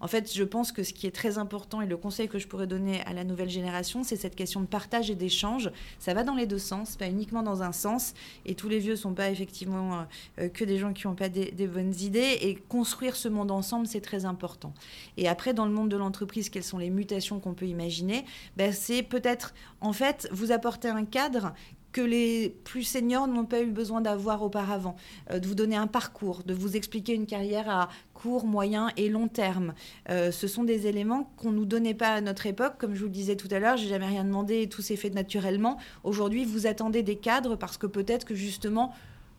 En 0.00 0.06
fait, 0.06 0.32
je 0.32 0.44
pense 0.44 0.72
que 0.72 0.82
ce 0.82 0.92
qui 0.92 1.06
est 1.06 1.14
très 1.14 1.38
important 1.38 1.80
et 1.80 1.86
le 1.86 1.96
conseil 1.96 2.28
que 2.28 2.38
je 2.38 2.46
pourrais 2.46 2.66
donner 2.66 3.02
à 3.02 3.12
la 3.12 3.24
nouvelle 3.24 3.50
génération, 3.50 4.04
c'est 4.04 4.16
cette 4.16 4.36
question 4.36 4.60
de 4.60 4.66
partage 4.66 5.10
et 5.10 5.14
d'échange. 5.14 5.70
Ça 5.98 6.14
va 6.14 6.24
dans 6.24 6.34
les 6.34 6.46
deux 6.46 6.58
sens, 6.58 6.96
pas 6.96 7.08
uniquement 7.08 7.42
dans 7.42 7.62
un 7.62 7.72
sens. 7.72 8.14
Et 8.46 8.54
tous 8.54 8.68
les 8.68 8.78
vieux 8.78 8.96
sont 8.96 9.14
pas 9.14 9.30
effectivement 9.30 10.06
euh, 10.38 10.48
que 10.48 10.64
des 10.64 10.78
gens 10.78 10.92
qui 10.92 11.06
n'ont 11.06 11.14
pas 11.14 11.28
des, 11.28 11.66
bonnes 11.66 11.94
idées. 12.00 12.38
Et 12.40 12.56
construire 12.68 13.16
ce 13.16 13.28
monde 13.28 13.50
ensemble, 13.50 13.86
c'est 13.86 14.00
très 14.00 14.24
important. 14.24 14.72
Et 15.16 15.28
après, 15.28 15.54
dans 15.54 15.66
le 15.66 15.72
monde 15.72 15.88
de 15.88 15.96
l'entreprise, 15.96 16.48
quelles 16.48 16.64
sont 16.64 16.78
les 16.78 16.90
mutations 16.90 17.40
qu'on 17.40 17.54
peut 17.54 17.66
imaginer? 17.66 18.24
Ben, 18.56 18.72
C'est 18.72 19.02
peut-être, 19.02 19.54
en 19.80 19.92
fait, 19.92 20.28
vous 20.32 20.52
apporter 20.52 20.88
un 20.88 21.04
cadre 21.04 21.52
que 21.92 22.00
les 22.00 22.50
plus 22.64 22.84
seniors 22.84 23.26
n'ont 23.26 23.44
pas 23.44 23.62
eu 23.62 23.70
besoin 23.70 24.00
d'avoir 24.00 24.42
auparavant, 24.42 24.96
euh, 25.30 25.38
de 25.38 25.46
vous 25.46 25.54
donner 25.54 25.76
un 25.76 25.86
parcours, 25.86 26.42
de 26.44 26.54
vous 26.54 26.76
expliquer 26.76 27.14
une 27.14 27.26
carrière 27.26 27.68
à 27.68 27.88
court, 28.14 28.46
moyen 28.46 28.90
et 28.96 29.08
long 29.08 29.28
terme. 29.28 29.74
Euh, 30.10 30.30
ce 30.30 30.46
sont 30.46 30.64
des 30.64 30.86
éléments 30.86 31.30
qu'on 31.36 31.50
ne 31.50 31.56
nous 31.56 31.64
donnait 31.64 31.94
pas 31.94 32.14
à 32.14 32.20
notre 32.20 32.46
époque. 32.46 32.74
Comme 32.78 32.94
je 32.94 33.00
vous 33.00 33.06
le 33.06 33.12
disais 33.12 33.36
tout 33.36 33.48
à 33.50 33.58
l'heure, 33.58 33.76
j'ai 33.76 33.88
jamais 33.88 34.06
rien 34.06 34.24
demandé 34.24 34.62
et 34.62 34.68
tout 34.68 34.82
s'est 34.82 34.96
fait 34.96 35.10
naturellement. 35.10 35.78
Aujourd'hui, 36.04 36.44
vous 36.44 36.66
attendez 36.66 37.02
des 37.02 37.16
cadres 37.16 37.56
parce 37.56 37.78
que 37.78 37.86
peut-être 37.86 38.26
que 38.26 38.34
justement, 38.34 38.92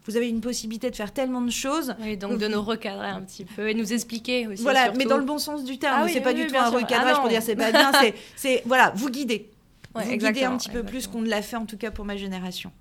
vous 0.05 0.17
avez 0.17 0.27
une 0.27 0.41
possibilité 0.41 0.89
de 0.89 0.95
faire 0.95 1.13
tellement 1.13 1.41
de 1.41 1.51
choses. 1.51 1.93
Oui, 2.01 2.17
donc 2.17 2.39
de 2.39 2.47
nous 2.47 2.61
recadrer 2.61 3.09
un 3.09 3.21
petit 3.21 3.45
peu 3.45 3.69
et 3.69 3.73
nous 3.75 3.93
expliquer 3.93 4.47
aussi. 4.47 4.63
Voilà, 4.63 4.91
mais 4.93 5.05
dans 5.05 5.17
le 5.17 5.25
bon 5.25 5.37
sens 5.37 5.63
du 5.63 5.77
terme. 5.77 6.03
Ah 6.03 6.07
c'est 6.07 6.21
pas 6.21 6.33
du 6.33 6.47
tout 6.47 6.55
un 6.57 6.69
recadrage 6.69 7.15
ah 7.17 7.19
pour 7.19 7.29
dire 7.29 7.41
c'est 7.41 7.55
pas 7.55 7.71
bien. 7.71 7.91
C'est 8.35 8.63
voilà, 8.65 8.91
vous 8.95 9.09
guider 9.09 9.49
vous 9.93 10.17
guider 10.17 10.43
un 10.43 10.57
petit 10.57 10.69
peu 10.69 10.83
plus 10.83 11.07
qu'on 11.07 11.21
ne 11.21 11.29
l'a 11.29 11.41
fait 11.41 11.55
en 11.57 11.65
tout 11.65 11.77
cas 11.77 11.91
pour 11.91 12.05
ma 12.05 12.17
génération. 12.17 12.71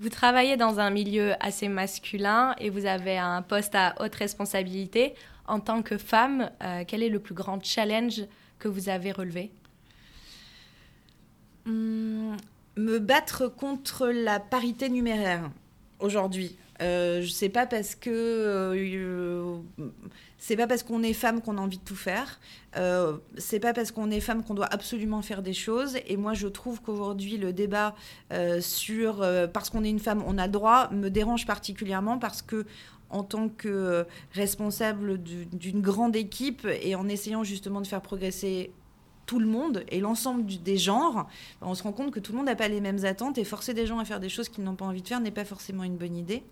Vous 0.00 0.10
travaillez 0.10 0.56
dans 0.56 0.78
un 0.78 0.90
milieu 0.90 1.34
assez 1.40 1.68
masculin 1.68 2.54
et 2.58 2.70
vous 2.70 2.86
avez 2.86 3.18
un 3.18 3.42
poste 3.42 3.74
à 3.74 3.94
haute 4.00 4.14
responsabilité. 4.14 5.14
En 5.46 5.58
tant 5.60 5.82
que 5.82 5.98
femme, 5.98 6.50
euh, 6.62 6.84
quel 6.86 7.02
est 7.02 7.08
le 7.08 7.18
plus 7.18 7.34
grand 7.34 7.64
challenge 7.64 8.22
que 8.58 8.68
vous 8.68 8.88
avez 8.88 9.12
relevé? 9.12 9.50
Hum, 11.66 12.36
Me 12.76 12.98
battre 12.98 13.48
contre 13.48 14.06
la 14.06 14.38
parité 14.38 14.88
numéraire 14.88 15.50
aujourd'hui. 15.98 16.56
Euh, 16.80 17.22
je 17.22 17.28
sais 17.28 17.48
pas 17.48 17.66
parce 17.66 17.94
que 17.94 18.10
euh, 18.10 19.56
c'est 20.38 20.56
pas 20.56 20.66
parce 20.66 20.82
qu'on 20.82 21.02
est 21.02 21.12
femme 21.12 21.40
qu'on 21.40 21.58
a 21.58 21.60
envie 21.60 21.78
de 21.78 21.84
tout 21.84 21.96
faire. 21.96 22.40
Euh, 22.76 23.16
c'est 23.36 23.58
pas 23.58 23.72
parce 23.72 23.90
qu'on 23.90 24.10
est 24.10 24.20
femme 24.20 24.44
qu'on 24.44 24.54
doit 24.54 24.72
absolument 24.72 25.22
faire 25.22 25.42
des 25.42 25.52
choses. 25.52 25.96
Et 26.06 26.16
moi, 26.16 26.34
je 26.34 26.46
trouve 26.46 26.80
qu'aujourd'hui, 26.80 27.36
le 27.36 27.52
débat 27.52 27.94
euh, 28.32 28.60
sur 28.60 29.26
parce 29.52 29.70
qu'on 29.70 29.84
est 29.84 29.90
une 29.90 29.98
femme, 29.98 30.22
on 30.26 30.38
a 30.38 30.48
droit, 30.48 30.88
me 30.92 31.08
dérange 31.08 31.46
particulièrement 31.46 32.18
parce 32.18 32.42
que 32.42 32.64
en 33.10 33.22
tant 33.22 33.48
que 33.48 34.04
responsable 34.34 35.18
d'une 35.22 35.80
grande 35.80 36.14
équipe 36.14 36.68
et 36.82 36.94
en 36.94 37.08
essayant 37.08 37.42
justement 37.42 37.80
de 37.80 37.86
faire 37.86 38.02
progresser 38.02 38.70
tout 39.28 39.38
le 39.38 39.46
monde 39.46 39.84
et 39.90 40.00
l'ensemble 40.00 40.46
des 40.46 40.78
genres, 40.78 41.28
on 41.60 41.74
se 41.74 41.82
rend 41.82 41.92
compte 41.92 42.10
que 42.12 42.18
tout 42.18 42.32
le 42.32 42.38
monde 42.38 42.46
n'a 42.46 42.56
pas 42.56 42.66
les 42.66 42.80
mêmes 42.80 43.04
attentes 43.04 43.36
et 43.36 43.44
forcer 43.44 43.74
des 43.74 43.86
gens 43.86 43.98
à 43.98 44.06
faire 44.06 44.20
des 44.20 44.30
choses 44.30 44.48
qu'ils 44.48 44.64
n'ont 44.64 44.74
pas 44.74 44.86
envie 44.86 45.02
de 45.02 45.06
faire 45.06 45.20
n'est 45.20 45.30
pas 45.30 45.44
forcément 45.44 45.84
une 45.84 45.98
bonne 45.98 46.16
idée. 46.16 46.42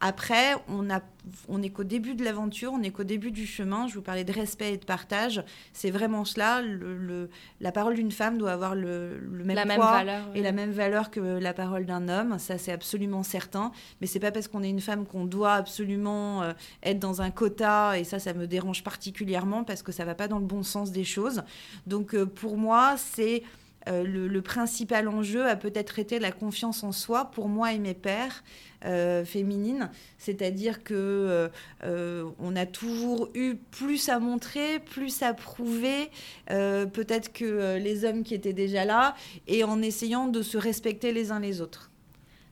Après, 0.00 0.54
on, 0.68 0.90
a, 0.90 1.00
on 1.48 1.60
est 1.60 1.70
qu'au 1.70 1.82
début 1.82 2.14
de 2.14 2.24
l'aventure, 2.24 2.72
on 2.72 2.82
est 2.82 2.90
qu'au 2.90 3.02
début 3.02 3.32
du 3.32 3.46
chemin. 3.46 3.88
Je 3.88 3.94
vous 3.94 4.02
parlais 4.02 4.24
de 4.24 4.32
respect 4.32 4.74
et 4.74 4.76
de 4.76 4.84
partage. 4.84 5.42
C'est 5.72 5.90
vraiment 5.90 6.24
cela. 6.24 6.62
Le, 6.62 7.28
la 7.60 7.72
parole 7.72 7.94
d'une 7.94 8.12
femme 8.12 8.38
doit 8.38 8.52
avoir 8.52 8.76
le, 8.76 9.20
même 9.44 9.56
la 9.56 9.64
poids 9.64 9.74
même 9.76 10.06
valeur, 10.06 10.30
et 10.34 10.42
la 10.42 10.52
même 10.52 10.70
valeur 10.70 11.10
que 11.10 11.20
la 11.20 11.52
parole 11.52 11.84
d'un 11.84 12.08
homme. 12.08 12.38
Ça, 12.38 12.58
c'est 12.58 12.72
absolument 12.72 13.24
certain. 13.24 13.72
Mais 14.00 14.06
c'est 14.06 14.20
pas 14.20 14.30
parce 14.30 14.46
qu'on 14.46 14.62
est 14.62 14.70
une 14.70 14.80
femme 14.80 15.04
qu'on 15.04 15.24
doit 15.24 15.54
absolument 15.54 16.42
euh, 16.42 16.52
être 16.84 17.00
dans 17.00 17.20
un 17.20 17.30
quota. 17.30 17.98
Et 17.98 18.04
ça, 18.04 18.20
ça 18.20 18.34
me 18.34 18.46
dérange 18.46 18.84
particulièrement 18.84 19.64
parce 19.64 19.82
que 19.82 19.90
ça 19.90 20.04
va 20.04 20.14
pas 20.14 20.28
dans 20.28 20.38
le 20.38 20.46
bon 20.46 20.62
sens 20.62 20.92
des 20.92 21.04
choses. 21.04 21.42
Donc, 21.88 22.14
euh, 22.14 22.24
pour 22.24 22.56
moi, 22.56 22.94
c'est 22.96 23.42
euh, 23.88 24.04
le, 24.04 24.42
principal 24.42 25.08
enjeu 25.08 25.46
a 25.46 25.56
peut-être 25.56 25.98
été 25.98 26.18
la 26.18 26.32
confiance 26.32 26.84
en 26.84 26.92
soi 26.92 27.26
pour 27.26 27.48
moi 27.48 27.72
et 27.72 27.78
mes 27.78 27.94
pères 27.94 28.44
euh, 28.84 29.24
féminines. 29.24 29.90
C'est-à-dire 30.18 30.84
que 30.84 31.50
euh, 31.84 32.30
on 32.38 32.56
a 32.56 32.66
toujours 32.66 33.28
eu 33.34 33.56
plus 33.56 34.08
à 34.08 34.18
montrer, 34.18 34.78
plus 34.78 35.22
à 35.22 35.34
prouver, 35.34 36.10
peut-être 36.46 37.32
que 37.32 37.76
les 37.78 38.04
hommes 38.04 38.22
qui 38.22 38.34
étaient 38.34 38.52
déjà 38.52 38.84
là, 38.84 39.14
et 39.46 39.64
en 39.64 39.82
essayant 39.82 40.28
de 40.28 40.42
se 40.42 40.56
respecter 40.56 41.12
les 41.12 41.30
uns 41.32 41.40
les 41.40 41.60
autres. 41.60 41.90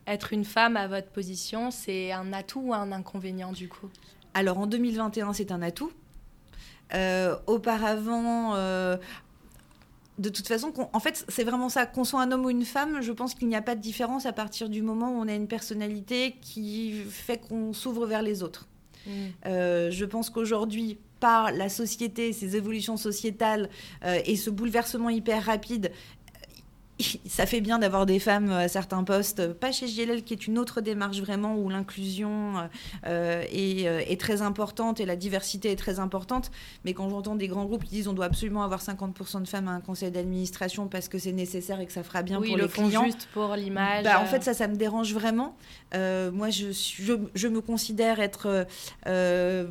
Être 0.07 0.33
une 0.33 0.45
femme 0.45 0.77
à 0.77 0.87
votre 0.87 1.09
position, 1.09 1.71
c'est 1.71 2.13
un 2.13 2.33
atout 2.33 2.63
ou 2.67 2.75
un 2.75 2.93
inconvénient 2.93 3.53
du 3.53 3.69
coup? 3.69 3.89
Alors 4.35 4.59
en 4.59 4.67
2021, 4.67 5.33
c'est 5.33 5.53
un 5.53 5.63
atout. 5.63 5.93
auparavant, 7.47 8.55
de 10.19 10.29
toute 10.29 10.49
façon, 10.49 10.73
en 10.93 11.01
fait, 11.01 11.25
c'est 11.29 11.45
vraiment 11.45 11.69
ça. 11.69 11.87
Qu'on 11.87 12.05
soit 12.05 12.23
un 12.23 12.33
homme 12.33 12.45
ou 12.45 12.51
une 12.51 12.65
femme, 12.65 13.03
je 13.03 13.13
pense 13.13 13.35
qu'il 13.35 13.49
n'y 13.49 13.57
a 13.57 13.63
pas 13.63 13.75
de 13.75 13.81
différence 13.81 14.27
à 14.27 14.33
partir 14.33 14.69
du 14.69 14.83
moment 14.83 15.11
où 15.11 15.21
on 15.21 15.29
a 15.29 15.35
une 15.35 15.49
personnalité 15.49 16.37
qui 16.41 16.93
fait 17.11 17.39
qu'on 17.39 17.73
s'ouvre 17.73 18.07
vers 18.07 18.23
les 18.23 18.43
autres. 18.43 18.67
Mm. 19.07 19.11
Euh, 19.47 19.91
je 19.91 20.05
pense 20.05 20.31
qu'aujourd'hui, 20.31 20.99
par 21.21 21.53
la 21.53 21.69
société, 21.69 22.33
ses 22.33 22.57
évolutions 22.57 22.97
sociétales 22.97 23.69
euh, 24.05 24.21
et 24.25 24.37
ce 24.37 24.51
bouleversement 24.51 25.11
hyper 25.11 25.45
rapide, 25.45 25.93
ça 27.27 27.47
fait 27.47 27.61
bien 27.61 27.79
d'avoir 27.79 28.07
des 28.07 28.19
femmes 28.19 28.51
à 28.51 28.69
certains 28.69 29.05
postes, 29.05 29.53
pas 29.53 29.73
chez 29.73 29.87
JLL 29.87 30.23
qui 30.23 30.33
est 30.33 30.47
une 30.47 30.59
autre 30.59 30.81
démarche 30.81 31.21
vraiment 31.21 31.57
où 31.57 31.69
l'inclusion 31.69 32.69
euh, 33.07 33.43
est, 33.51 33.87
euh, 33.87 34.01
est, 34.07 34.21
très 34.21 34.43
importante 34.43 35.01
et 35.01 35.07
la 35.07 35.17
diversité 35.17 35.71
est 35.71 35.77
très 35.77 35.99
importante. 35.99 36.51
Mais 36.85 36.95
quand 36.95 37.09
j'entends 37.09 37.37
des 37.37 37.49
grands 37.49 37.65
groupes 37.65 37.85
qui 37.85 37.91
disent 37.91 38.09
on 38.09 38.13
doit 38.13 38.27
absolument 38.27 38.63
avoir 38.63 38.81
50% 38.81 39.43
de 39.43 39.49
femmes 39.49 39.69
à 39.69 39.73
un 39.73 39.81
conseil 39.81 40.11
d'administration 40.11 40.89
parce 40.89 41.09
que 41.09 41.19
c'est 41.19 41.33
nécessaire 41.33 41.81
et 41.81 41.87
que 41.87 41.93
ça 41.93 42.03
fera 42.03 42.23
bien 42.23 42.41
pour 42.41 42.57
les 42.57 42.69
clients. 42.69 43.05
juste 43.05 43.29
pour 43.33 43.55
l'image. 43.55 44.05
Bah, 44.05 44.21
en 44.21 44.27
fait, 44.27 44.43
ça, 44.43 44.55
ça 44.55 44.69
me 44.69 44.77
dérange 44.77 45.13
vraiment. 45.13 45.57
Euh, 45.95 46.31
moi, 46.31 46.51
je, 46.51 46.73
je, 46.73 47.15
je, 47.35 47.49
me 47.49 47.61
considère 47.61 48.21
être 48.21 48.67
euh, 49.07 49.67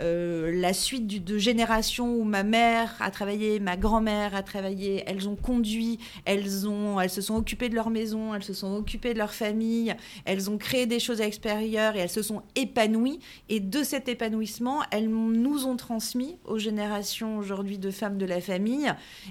la 0.00 0.72
suite 0.72 1.24
de 1.24 1.38
générations 1.38 2.14
où 2.14 2.24
ma 2.24 2.42
mère 2.42 2.94
a 3.00 3.10
travaillé, 3.10 3.60
ma 3.60 3.76
grand-mère 3.76 4.34
a 4.34 4.42
travaillé, 4.42 5.04
elles 5.06 5.28
ont 5.28 5.36
conduit, 5.36 5.98
elles, 6.24 6.68
ont, 6.68 7.00
elles 7.00 7.10
se 7.10 7.20
sont 7.20 7.36
occupées 7.36 7.68
de 7.68 7.74
leur 7.74 7.90
maison, 7.90 8.34
elles 8.34 8.44
se 8.44 8.52
sont 8.52 8.74
occupées 8.74 9.14
de 9.14 9.18
leur 9.18 9.32
famille, 9.32 9.94
elles 10.24 10.50
ont 10.50 10.58
créé 10.58 10.86
des 10.86 10.98
choses 10.98 11.20
à 11.20 11.24
l'extérieur 11.24 11.96
et 11.96 12.00
elles 12.00 12.10
se 12.10 12.22
sont 12.22 12.42
épanouies. 12.54 13.20
Et 13.48 13.60
de 13.60 13.82
cet 13.82 14.08
épanouissement, 14.08 14.82
elles 14.90 15.08
nous 15.08 15.66
ont 15.66 15.76
transmis 15.76 16.36
aux 16.44 16.58
générations 16.58 17.38
aujourd'hui 17.38 17.78
de 17.78 17.90
femmes 17.90 18.18
de 18.18 18.26
la 18.26 18.40
famille 18.40 18.86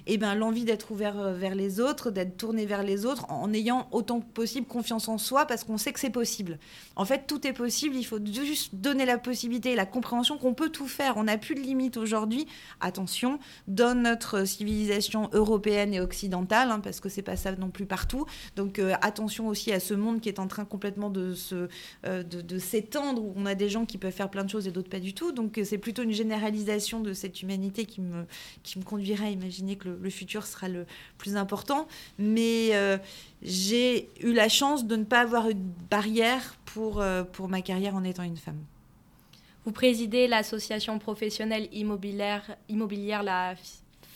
et 0.07 0.13
eh 0.13 0.17
ben, 0.17 0.35
l'envie 0.35 0.65
d'être 0.65 0.91
ouvert 0.91 1.19
euh, 1.19 1.33
vers 1.33 1.55
les 1.55 1.79
autres, 1.79 2.11
d'être 2.11 2.37
tourné 2.37 2.65
vers 2.65 2.83
les 2.83 3.05
autres 3.05 3.25
en 3.29 3.53
ayant 3.53 3.87
autant 3.91 4.19
que 4.19 4.25
possible 4.25 4.67
confiance 4.67 5.07
en 5.07 5.17
soi 5.17 5.45
parce 5.45 5.63
qu'on 5.63 5.77
sait 5.77 5.93
que 5.93 5.99
c'est 5.99 6.09
possible. 6.09 6.57
En 6.95 7.05
fait, 7.05 7.27
tout 7.27 7.45
est 7.45 7.53
possible, 7.53 7.95
il 7.95 8.03
faut 8.03 8.19
juste 8.23 8.75
donner 8.75 9.05
la 9.05 9.17
possibilité 9.17 9.71
et 9.71 9.75
la 9.75 9.85
compréhension 9.85 10.37
qu'on 10.37 10.53
peut 10.55 10.69
tout 10.69 10.87
faire. 10.87 11.17
On 11.17 11.25
n'a 11.25 11.37
plus 11.37 11.55
de 11.55 11.59
limites 11.59 11.97
aujourd'hui. 11.97 12.47
Attention, 12.81 13.39
dans 13.67 13.95
notre 13.95 14.45
civilisation 14.45 15.29
européenne 15.33 15.93
et 15.93 15.99
occidentale, 15.99 16.71
hein, 16.71 16.79
parce 16.79 16.99
que 16.99 17.09
c'est 17.09 17.21
pas 17.21 17.35
ça 17.35 17.51
non 17.55 17.69
plus 17.69 17.85
partout. 17.85 18.25
Donc 18.55 18.79
euh, 18.79 18.93
attention 19.01 19.47
aussi 19.47 19.71
à 19.71 19.79
ce 19.79 19.93
monde 19.93 20.21
qui 20.21 20.29
est 20.29 20.39
en 20.39 20.47
train 20.47 20.65
complètement 20.65 21.09
de 21.09 21.33
se 21.33 21.67
euh, 22.05 22.23
s'étendre, 22.59 23.23
où 23.23 23.33
on 23.35 23.45
a 23.45 23.55
des 23.55 23.69
gens 23.69 23.85
qui 23.85 23.97
peuvent 23.97 24.13
faire 24.13 24.29
plein 24.29 24.43
de 24.43 24.49
choses 24.49 24.67
et 24.67 24.71
d'autres 24.71 24.89
pas 24.89 24.99
du 24.99 25.13
tout. 25.13 25.31
Donc 25.31 25.57
euh, 25.57 25.63
c'est 25.63 25.77
plutôt 25.77 26.03
une 26.03 26.13
généralisation 26.13 26.99
de 26.99 27.13
cette 27.13 27.41
humanité 27.41 27.85
qui 27.85 28.01
me 28.01 28.25
qui 28.63 28.79
me 28.79 28.83
conduirait 28.83 29.27
à 29.27 29.29
imaginer 29.29 29.75
que 29.75 29.89
le, 29.89 30.09
futur 30.09 30.45
sera 30.45 30.69
le 30.69 30.85
plus 31.17 31.35
important. 31.35 31.87
Mais 32.17 32.71
j'ai 33.41 34.09
eu 34.21 34.33
la 34.33 34.49
chance 34.49 34.85
de 34.85 34.95
ne 34.95 35.03
pas 35.03 35.21
avoir 35.21 35.49
une 35.49 35.71
barrière 35.89 36.55
pour, 36.65 37.03
pour 37.33 37.49
ma 37.49 37.61
carrière 37.61 37.95
en 37.95 38.03
étant 38.03 38.23
une 38.23 38.37
femme. 38.37 38.59
Vous 39.65 39.71
présidez 39.71 40.27
l'association 40.27 40.99
professionnelle 40.99 41.67
immobilière, 41.71 42.55
immobilière 42.69 43.23
la 43.23 43.55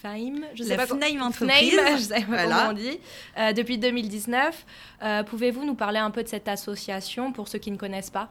FAIM, 0.02 0.46
je 0.54 0.64
sais 0.64 0.78
la 0.78 0.78
pas 0.78 0.86
FNAIM 0.86 1.22
entreprise, 1.22 1.80
je 1.98 1.98
sais 1.98 2.22
pas 2.22 2.44
comment 2.44 2.70
on 2.70 2.74
dit, 2.74 3.00
euh, 3.38 3.52
depuis 3.52 3.78
2019. 3.78 4.66
Euh, 5.02 5.24
pouvez-vous 5.24 5.66
nous 5.66 5.74
parler 5.74 6.00
un 6.00 6.12
peu 6.12 6.24
de 6.24 6.28
cette 6.28 6.48
association 6.48 7.32
pour 7.34 7.48
ceux 7.48 7.60
qui 7.60 7.72
ne 7.72 7.78
connaissent 7.78 8.12
pas? 8.12 8.30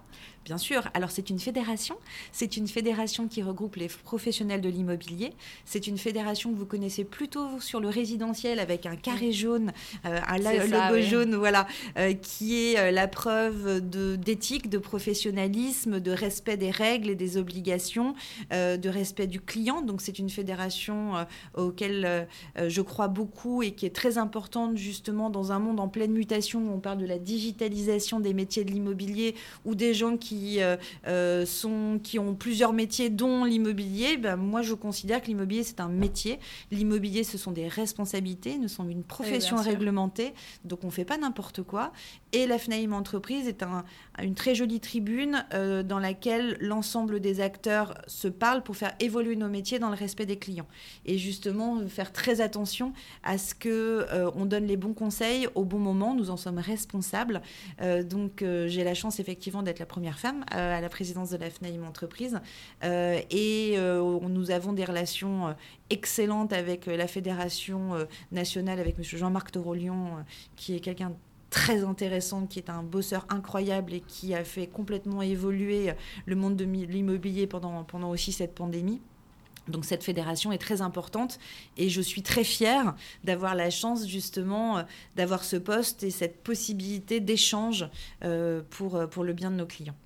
Bien 0.49 0.57
sûr. 0.57 0.89
Alors 0.95 1.11
c'est 1.11 1.29
une 1.29 1.39
fédération. 1.39 1.95
C'est 2.33 2.57
une 2.57 2.69
fédération 2.69 3.29
qui 3.29 3.43
regroupe 3.43 3.77
les 3.77 3.89
professionnels 3.89 4.63
de 4.63 4.71
l'immobilier. 4.71 5.35
C'est 5.67 5.87
une 5.87 5.99
fédération 5.99 6.51
que 6.51 6.57
vous 6.57 6.65
connaissez 6.65 7.05
plutôt 7.05 7.61
sur 7.61 7.81
le 7.81 7.89
résidentiel 7.91 8.59
avec 8.59 8.87
un 8.87 8.97
carré 8.97 9.31
jaune, 9.31 9.75
euh, 10.07 10.19
un 10.27 10.39
logo 10.39 11.03
jaune, 11.03 11.35
voilà, 11.35 11.67
euh, 11.99 12.15
qui 12.15 12.65
est 12.65 12.79
euh, 12.79 12.91
la 12.91 13.09
preuve 13.09 13.83
d'éthique, 13.83 14.71
de, 14.71 14.79
professionnalisme, 14.79 16.01
de 16.01 16.13
respect 16.13 16.57
des 16.57 16.71
règles 16.71 17.11
et 17.11 17.15
des 17.15 17.37
obligations, 17.37 18.15
de 18.51 18.89
respect 18.89 19.27
du 19.27 19.43
client. 19.43 19.83
Donc 19.83 20.01
c'est 20.01 20.19
une 20.19 20.31
fédération 20.31 21.27
auquel 21.59 22.27
je 22.57 22.81
crois 22.81 23.09
beaucoup 23.09 23.63
et 23.63 23.73
qui 23.73 23.85
est 23.85 23.95
très 23.95 24.17
importante 24.17 24.79
justement 24.79 25.29
dans 25.29 25.53
un 25.53 25.59
monde 25.59 25.79
en 25.79 25.89
pleine 25.89 26.13
mutation 26.13 26.61
où 26.61 26.73
on 26.73 26.81
parle 26.81 26.99
de 26.99 27.07
la 27.07 27.19
digitalisation 27.19 28.19
des 28.19 28.33
métiers 28.33 28.65
de 28.65 28.71
l'immobilier 28.71 29.35
ou 29.67 29.75
des 29.75 29.93
gens 29.93 30.17
qui 30.17 30.38
qui, 30.38 30.62
euh, 30.62 30.77
euh, 31.07 31.44
sont, 31.46 32.01
qui 32.03 32.18
ont 32.18 32.35
plusieurs 32.35 32.72
métiers, 32.72 33.11
dont 33.11 33.44
l'immobilier, 33.44 34.16
ben, 34.16 34.37
moi 34.37 34.62
je 34.62 34.74
considère 34.74 35.20
que 35.20 35.27
l'immobilier 35.27 35.64
c'est 35.64 35.81
un 35.81 35.88
métier. 35.88 36.38
L'immobilier 36.70 37.24
ce 37.24 37.38
sont 37.38 37.53
des 37.53 37.68
responsabilités, 37.68 38.59
nous 38.59 38.68
sommes 38.68 38.90
une 38.90 39.05
profession 39.05 39.57
réglementée, 39.57 40.35
donc 40.64 40.85
on 40.85 40.88
ne 40.88 40.92
fait 40.92 41.05
pas 41.05 41.18
n'importe 41.18 41.62
quoi. 41.62 41.92
Et 42.33 42.47
la 42.47 42.59
FNAIM 42.59 42.93
Entreprise 42.93 43.49
est 43.49 43.62
un, 43.62 43.85
une 44.23 44.35
très 44.35 44.55
jolie 44.55 44.81
tribune 44.81 45.45
euh, 45.55 45.83
dans 45.83 45.99
laquelle 45.99 46.57
l'ensemble 46.61 47.21
des 47.21 47.41
acteurs 47.41 47.95
se 48.07 48.29
parlent 48.29 48.62
pour 48.62 48.77
faire 48.77 48.95
évoluer 49.01 49.37
nos 49.37 49.49
métiers 49.49 49.79
dans 49.79 49.91
le 49.91 49.97
respect 49.97 50.27
des 50.27 50.38
clients. 50.38 50.69
Et 51.07 51.19
justement, 51.19 51.87
faire 51.88 52.12
très 52.12 52.41
attention 52.41 52.93
à 53.23 53.38
ce 53.38 53.55
que 53.55 54.07
on 54.35 54.47
donne 54.47 54.67
les 54.67 54.77
bons 54.77 54.95
conseils 54.95 55.49
au 55.55 55.64
bon 55.64 55.79
moment. 55.79 56.14
Nous 56.14 56.31
en 56.31 56.37
sommes 56.37 56.59
responsables. 56.59 57.41
donc 58.05 58.45
j'ai 58.67 58.85
la 58.85 58.95
chance 58.95 59.21
effectivement 59.21 59.62
d'être 59.62 59.79
la 59.79 59.87
première 59.87 60.19
femme 60.19 60.45
euh, 60.55 60.77
à 60.77 60.81
la 60.81 60.88
présidence 60.88 61.31
de 61.31 61.37
la 61.37 61.51
FNAIM 61.51 61.85
entreprise. 61.85 62.41
Euh, 62.85 63.21
et 63.31 63.75
euh, 63.77 64.21
nous 64.29 64.51
avons 64.51 64.73
des 64.73 64.85
relations 64.85 65.55
excellentes 65.91 66.53
avec 66.53 66.87
la 66.87 67.07
Fédération 67.07 68.07
nationale, 68.33 68.79
avec 68.79 68.97
M. 68.99 69.05
Jean-Marc 69.05 69.53
Torolion, 69.53 70.25
qui 70.57 70.75
est 70.75 70.81
quelqu'un 70.81 71.12
très 71.51 71.85
intéressant, 71.85 72.47
qui 72.47 72.59
est 72.59 72.71
un 72.71 72.83
bosseur 72.83 73.27
incroyable 73.29 73.95
et 73.95 74.01
qui 74.01 74.35
a 74.35 74.45
fait 74.45 74.67
complètement 74.67 75.23
évoluer 75.23 75.93
le 76.27 76.37
monde 76.37 76.57
de 76.57 76.65
l'immobilier 76.65 77.47
pendant, 77.47 77.85
pendant 77.85 78.11
aussi 78.11 78.33
cette 78.33 78.55
pandémie. 78.55 79.01
Donc 79.69 79.85
cette 79.85 80.03
fédération 80.03 80.51
est 80.51 80.59
très 80.59 80.81
importante 80.81 81.39
et 81.77 81.91
je 81.91 82.01
suis 82.01 82.23
très 82.23 82.45
fière 82.45 82.95
d'avoir 83.25 83.55
la 83.55 83.69
chance 83.69 84.07
justement 84.07 84.83
d'avoir 85.15 85.45
ce 85.45 85.57
poste 85.57 86.03
et 86.03 86.11
cette 86.11 86.43
possibilité 86.43 87.21
d'échange 87.21 87.87
pour, 88.71 89.09
pour 89.11 89.25
le 89.25 89.33
bien 89.35 89.51
de 89.51 89.57
nos 89.57 89.67
clients. 89.67 89.97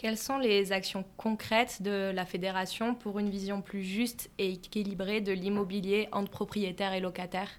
Quelles 0.00 0.16
sont 0.16 0.38
les 0.38 0.72
actions 0.72 1.04
concrètes 1.18 1.82
de 1.82 2.10
la 2.10 2.24
fédération 2.24 2.94
pour 2.94 3.18
une 3.18 3.28
vision 3.28 3.60
plus 3.60 3.84
juste 3.84 4.30
et 4.38 4.52
équilibrée 4.52 5.20
de 5.20 5.32
l'immobilier 5.32 6.08
entre 6.12 6.30
propriétaires 6.30 6.94
et 6.94 7.00
locataires? 7.00 7.50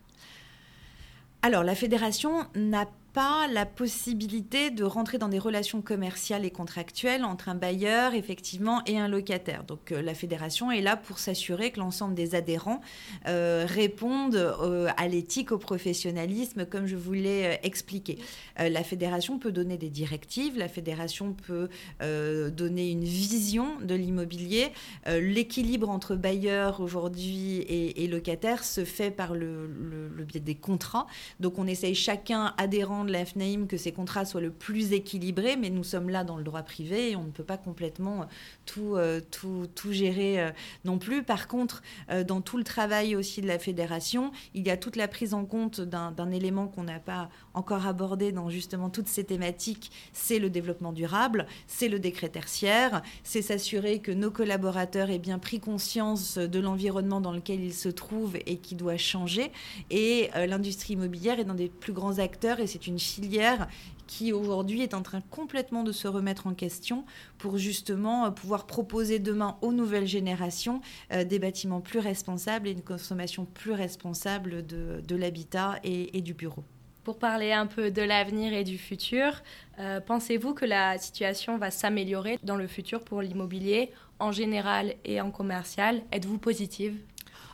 Alors, 1.44 1.63
la 1.63 1.76
fédération 1.76 2.48
n'a 2.56 2.88
pas 3.13 3.47
la 3.47 3.65
possibilité 3.65 4.71
de 4.71 4.84
rentrer 4.84 5.17
dans 5.17 5.28
des 5.28 5.39
relations 5.39 5.82
commerciales 5.82 6.45
et 6.45 6.52
contractuelles 6.52 7.24
entre 7.24 7.50
un 7.50 7.56
bailleur, 7.56 8.13
effectivement, 8.13 8.82
et 8.86 8.97
un 8.97 9.08
locataire. 9.08 9.63
Donc 9.63 9.91
euh, 9.91 10.02
la 10.02 10.13
fédération 10.13 10.71
est 10.71 10.82
là 10.82 10.95
pour 10.95 11.19
s'assurer 11.19 11.71
que 11.71 11.80
l'ensemble 11.80 12.15
des 12.15 12.36
adhérents 12.36 12.82
euh, 13.28 13.65
répondent 13.67 14.36
euh, 14.36 14.89
à 14.97 15.08
l'éthique, 15.08 15.52
au 15.52 15.58
professionnalisme, 15.58 16.65
comme 16.65 16.88
je 16.88 16.95
vous 16.95 17.13
l'ai 17.13 17.60
expliqué. 17.63 18.17
la 18.58 18.84
fédération 18.84 19.39
peut 19.39 19.52
donner 19.52 19.78
des 19.78 19.89
directives, 19.89 20.58
la 20.58 20.67
fédération 20.67 21.34
peut 21.34 21.69
donner 22.00 22.91
une 22.91 23.04
vision 23.04 23.80
de 23.82 23.95
l'immobilier. 23.95 24.71
L'équilibre 25.08 25.89
entre 25.89 26.15
bailleurs 26.15 26.82
aujourd'hui 26.82 27.58
et, 27.58 28.04
et, 28.04 28.08
locataires 28.08 28.63
se 28.63 28.86
fait 28.86 29.12
par 29.12 29.34
le, 29.34 29.67
le 29.67 30.24
biais 30.24 30.39
des 30.39 30.56
contrats. 30.56 31.08
Donc 31.39 31.58
on 31.60 31.67
essaye 31.67 31.95
chacun 31.95 32.54
adhérent 32.58 33.01
de 33.06 33.12
la 33.12 33.26
FNAIM 33.26 33.68
que 33.68 33.78
ces 33.78 33.92
contrats 33.92 34.26
soient 34.26 34.42
le 34.42 34.52
plus 34.52 34.94
équilibrés, 34.94 35.56
mais 35.56 35.70
nous 35.70 35.84
sommes 35.84 36.10
là 36.10 36.24
dans 36.24 36.38
le 36.38 36.44
droit 36.44 36.64
privé 36.64 37.12
et 37.12 37.16
on 37.16 37.24
ne 37.24 37.32
peut 37.32 37.44
pas 37.44 37.58
complètement 37.58 38.22
euh, 38.22 38.26
tout, 38.66 38.96
euh, 38.96 39.22
tout, 39.32 39.68
tout 39.76 39.92
gérer 39.92 40.42
euh, 40.42 40.52
non 40.86 40.98
plus. 40.98 41.24
Par 41.24 41.48
contre, 41.48 41.82
dans 42.28 42.42
tout 42.42 42.58
le 42.58 42.64
travail 42.64 43.16
aussi 43.16 43.42
de 43.42 43.48
la 43.48 43.60
fédération, 43.60 44.32
il 44.54 44.66
y 44.66 44.70
a 44.70 44.78
toute 44.78 44.96
la 44.96 45.08
prise 45.08 45.34
en 45.34 45.46
compte 45.46 45.82
d'un 45.82 46.32
élément 46.32 46.68
qu'on 46.68 46.84
n'a 46.84 47.00
pas 47.00 47.30
encore 47.54 47.86
abordé 47.86 48.32
dans 48.32 48.50
justement 48.50 48.90
toutes 48.90 49.08
ces 49.08 49.24
thématiques, 49.24 49.92
c'est 50.14 50.40
le 50.40 50.50
développement 50.50 50.94
durable, 50.94 51.46
c'est 51.68 51.90
le 51.90 52.00
décret 52.00 52.30
tertiaire, 52.30 53.02
c'est 53.24 53.42
s'assurer 53.42 54.00
que 54.00 54.12
nos 54.12 54.32
collaborateurs 54.32 55.10
aient 55.10 55.20
bien 55.20 55.40
pris 55.40 55.60
conscience 55.60 56.38
de 56.38 56.60
l'environnement 56.60 57.22
dans 57.22 57.34
lequel 57.34 57.62
ils 57.62 57.74
se 57.74 57.90
trouvent 57.90 58.38
et 58.46 58.58
qui 58.58 58.76
doit 58.76 58.98
changer. 58.98 59.52
Et 59.90 60.30
l'industrie 60.36 60.94
immobilière 60.94 61.40
est 61.40 61.46
dans 61.46 61.54
des 61.54 61.70
plus 61.70 61.94
grands 61.94 62.20
acteurs 62.20 62.60
et 62.60 62.68
c'est 62.68 62.88
une 62.88 62.90
une 62.91 62.99
filière 62.99 63.67
qui 64.12 64.34
aujourd'hui 64.34 64.82
est 64.82 64.93
en 64.93 65.04
train 65.04 65.21
complètement 65.21 65.84
de 65.84 65.93
se 65.93 66.08
remettre 66.08 66.45
en 66.45 66.54
question 66.54 67.06
pour 67.38 67.58
justement 67.58 68.25
euh, 68.25 68.30
pouvoir 68.30 68.67
proposer 68.67 69.19
demain 69.19 69.58
aux 69.62 69.71
nouvelles 69.71 70.06
générations 70.06 70.82
euh, 71.13 71.23
des 71.23 71.39
bâtiments 71.39 71.80
plus 71.80 71.99
responsables 71.99 72.67
et 72.67 72.71
une 72.71 72.82
consommation 72.82 73.45
plus 73.45 73.71
responsable 73.71 74.65
de, 74.65 75.15
l'habitat 75.15 75.80
et, 75.84 76.21
du 76.21 76.34
bureau. 76.34 76.63
Pour 77.06 77.19
parler 77.19 77.54
un 77.54 77.67
peu 77.67 77.89
de 77.89 78.01
l'avenir 78.01 78.54
et 78.54 78.65
du 78.65 78.77
futur, 78.77 79.41
euh, 79.80 80.01
pensez-vous 80.01 80.54
que 80.54 80.65
la 80.65 80.97
situation 80.97 81.58
va 81.58 81.71
s'améliorer 81.71 82.38
dans 82.43 82.58
le 82.58 82.67
futur 82.67 83.04
pour 83.06 83.21
l'immobilier 83.21 83.91
en 84.19 84.34
général 84.34 84.95
et 85.06 85.21
en 85.21 85.32
commercial? 85.32 86.01
Êtes-vous 86.12 86.38
positive? 86.38 86.97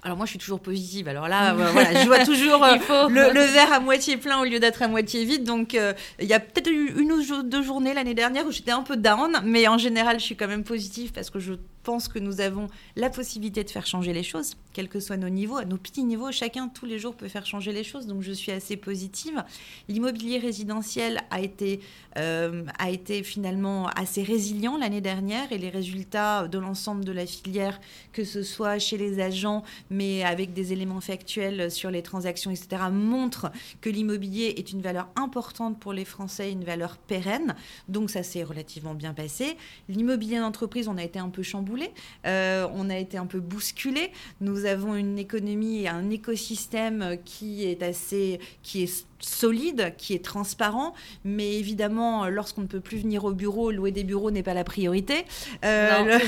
Alors 0.07 0.15
moi, 0.15 0.25
je 0.25 0.29
suis 0.29 0.39
toujours 0.39 0.61
positive. 0.61 1.09
Alors 1.09 1.27
là, 1.27 1.53
euh, 1.53 1.71
voilà, 1.73 2.01
je 2.01 2.07
vois 2.07 2.23
toujours 2.23 2.63
euh, 2.63 2.77
le, 3.09 3.41
verre 3.51 3.73
à 3.73 3.81
moitié 3.81 4.15
plein 4.15 4.39
au 4.39 4.45
lieu 4.45 4.57
d'être 4.57 4.81
à 4.81 4.87
moitié 4.87 5.25
vide. 5.25 5.43
Donc 5.43 5.75
euh, 5.75 5.91
il 6.21 6.27
y 6.27 6.33
a 6.33 6.39
peut-être 6.39 6.71
eu 6.71 6.93
une 6.97 7.11
ou 7.11 7.43
deux 7.43 7.61
journées 7.61 7.93
l'année 7.93 8.13
dernière 8.13 8.47
où 8.47 8.51
j'étais 8.51 8.71
un 8.71 8.83
peu 8.83 8.95
down, 8.95 9.41
mais 9.43 9.67
en 9.67 9.77
général, 9.77 10.17
je 10.17 10.23
suis 10.23 10.37
quand 10.37 10.47
même 10.47 10.63
positive 10.63 11.11
parce 11.11 11.29
que 11.29 11.39
je 11.39 11.55
pense 11.87 12.09
que 12.09 12.19
nous 12.19 12.41
avons 12.41 12.67
la 12.97 13.09
possibilité 13.09 13.63
de 13.63 13.69
faire 13.69 13.85
changer 13.85 14.11
les 14.11 14.21
choses, 14.21 14.57
quels 14.73 14.89
que 14.89 14.99
soient 14.99 15.15
nos 15.15 15.29
niveaux, 15.29 15.55
à 15.55 15.63
nos 15.63 15.77
petits 15.77 16.03
niveaux, 16.03 16.33
chacun 16.33 16.67
tous 16.67 16.85
les 16.85 16.99
jours 16.99 17.15
peut 17.15 17.29
faire 17.29 17.45
changer 17.45 17.71
les 17.71 17.85
choses, 17.85 18.07
donc 18.07 18.23
je 18.23 18.33
suis 18.33 18.51
assez 18.51 18.75
positive. 18.75 19.41
L'immobilier 19.87 20.37
résidentiel 20.37 21.21
a 21.31 21.39
été, 21.39 21.79
euh, 22.17 22.65
a 22.77 22.89
été 22.89 23.23
finalement 23.23 23.87
assez 23.95 24.21
résilient 24.21 24.75
l'année 24.75 24.99
dernière 24.99 25.49
et 25.53 25.57
les 25.57 25.69
résultats 25.69 26.49
de 26.49 26.57
l'ensemble 26.59 27.05
de 27.05 27.13
la 27.13 27.25
filière, 27.25 27.79
que 28.11 28.25
ce 28.25 28.43
soit 28.43 28.79
chez 28.79 28.97
les 28.97 29.21
agents, 29.21 29.63
mais 29.89 30.25
avec 30.25 30.51
des 30.51 30.73
éléments 30.73 30.99
factuels 30.99 31.71
sur 31.71 31.89
les 31.89 32.01
transactions, 32.01 32.51
etc., 32.51 32.67
montrent 32.91 33.49
que 33.79 33.89
l'immobilier 33.89 34.55
est 34.57 34.73
une 34.73 34.81
valeur 34.81 35.07
importante 35.15 35.79
pour 35.79 35.93
les 35.93 36.03
Français, 36.03 36.51
une 36.51 36.65
valeur 36.65 36.97
pérenne, 36.97 37.55
donc 37.87 38.09
ça 38.09 38.23
s'est 38.23 38.43
relativement 38.43 38.93
bien 38.93 39.13
passé. 39.13 39.55
L'immobilier 39.87 40.39
d'entreprise, 40.39 40.89
on 40.89 40.97
a 40.97 41.03
été 41.03 41.17
un 41.17 41.29
peu 41.29 41.43
chamboulé 41.43 41.76
euh, 42.25 42.67
on 42.73 42.89
a 42.89 42.97
été 42.97 43.17
un 43.17 43.25
peu 43.25 43.39
bousculé. 43.39 44.11
Nous 44.41 44.65
avons 44.65 44.95
une 44.95 45.17
économie 45.17 45.83
et 45.83 45.87
un 45.87 46.09
écosystème 46.09 47.17
qui 47.25 47.65
est 47.65 47.83
assez, 47.83 48.39
qui 48.63 48.83
est 48.83 49.05
solide, 49.19 49.93
qui 49.97 50.13
est 50.13 50.23
transparent, 50.23 50.93
mais 51.23 51.55
évidemment, 51.55 52.27
lorsqu'on 52.27 52.61
ne 52.61 52.67
peut 52.67 52.79
plus 52.79 52.97
venir 52.97 53.25
au 53.25 53.33
bureau, 53.33 53.71
louer 53.71 53.91
des 53.91 54.03
bureaux 54.03 54.29
n'est 54.31 54.43
pas 54.43 54.53
la 54.53 54.63
priorité. 54.63 55.25
Euh, 55.65 56.19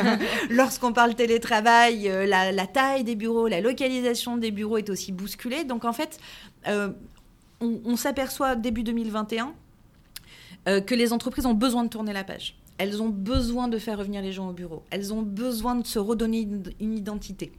lorsqu'on 0.50 0.92
parle 0.92 1.14
télétravail, 1.14 2.08
euh, 2.08 2.26
la, 2.26 2.66
taille 2.66 3.04
des 3.04 3.14
bureaux, 3.14 3.48
la 3.48 3.60
localisation 3.60 4.36
des 4.36 4.50
bureaux 4.50 4.78
est 4.78 4.90
aussi 4.90 5.12
bousculée. 5.12 5.64
Donc 5.64 5.84
en 5.84 5.92
fait, 5.92 6.18
on 7.60 7.96
s'aperçoit 7.96 8.56
début 8.56 8.82
2021 8.82 9.52
que 10.64 10.94
les 10.94 11.12
entreprises 11.12 11.46
ont 11.46 11.54
besoin 11.54 11.84
de 11.84 11.88
tourner 11.88 12.12
la 12.12 12.24
page. 12.24 12.56
Elles 12.82 13.00
ont 13.00 13.10
besoin 13.10 13.68
de 13.68 13.78
faire 13.78 13.98
revenir 13.98 14.22
les 14.22 14.32
gens 14.32 14.48
au 14.48 14.52
bureau. 14.52 14.82
Elles 14.90 15.14
ont 15.14 15.22
besoin 15.22 15.76
de 15.76 15.86
se 15.86 16.00
redonner 16.00 16.48
une 16.80 16.98
identité. 16.98 17.52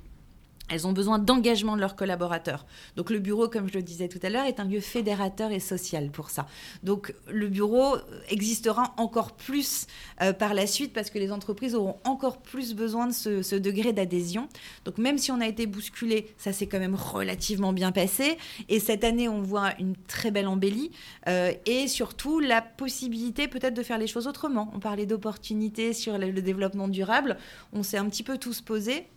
Elles 0.70 0.88
ont 0.88 0.94
besoin 0.94 1.20
d'engagement 1.20 1.76
de 1.76 1.82
leurs 1.82 1.96
collaborateurs. 1.96 2.66
Donc 2.96 3.10
le 3.10 3.20
bureau, 3.20 3.50
comme 3.50 3.68
je 3.68 3.74
le 3.74 3.84
disais 3.84 4.08
tout 4.08 4.20
à 4.24 4.30
l'heure, 4.30 4.46
est 4.46 4.60
un 4.60 4.66
lieu 4.66 4.80
fédérateur 4.80 5.52
et 5.52 5.60
social 5.60 6.10
pour 6.10 6.30
ça. 6.30 6.48
Donc 6.84 7.14
le 7.28 7.48
bureau 7.48 7.98
existera 8.30 8.94
encore 8.98 9.34
plus 9.34 9.88
euh, 10.22 10.32
par 10.32 10.54
la 10.54 10.66
suite 10.66 10.94
parce 10.94 11.10
que 11.10 11.20
les 11.20 11.32
entreprises 11.32 11.76
auront 11.76 11.98
encore 12.06 12.42
plus 12.42 12.76
besoin 12.76 13.08
de 13.08 13.14
ce, 13.14 13.56
degré 13.56 13.94
d'adhésion. 13.94 14.48
Donc 14.86 14.98
même 14.98 15.18
si 15.18 15.32
on 15.32 15.42
a 15.42 15.48
été 15.48 15.68
bousculé, 15.68 16.34
ça 16.38 16.54
s'est 16.54 16.68
quand 16.68 16.80
même 16.80 16.96
relativement 16.96 17.74
bien 17.74 17.92
passé. 17.92 18.38
Et 18.70 18.80
cette 18.80 19.04
année, 19.04 19.28
on 19.28 19.42
voit 19.42 19.74
une 19.80 19.96
très 20.08 20.32
belle 20.32 20.48
embellie 20.48 20.92
euh, 21.28 21.52
et 21.66 21.88
surtout 21.88 22.40
la 22.40 22.62
possibilité 22.62 23.48
peut-être 23.48 23.74
de 23.74 23.84
faire 23.84 23.98
les 23.98 24.08
choses 24.08 24.28
autrement. 24.28 24.72
On 24.74 24.80
parlait 24.80 25.06
d'opportunités 25.06 25.94
sur 25.94 26.18
le 26.18 26.42
développement 26.42 26.88
durable. 26.88 27.38
On 27.74 27.84
s'est 27.84 27.98
un 27.98 28.08
petit 28.10 28.24
peu 28.24 28.38
tous 28.38 28.62
posé 28.62 29.08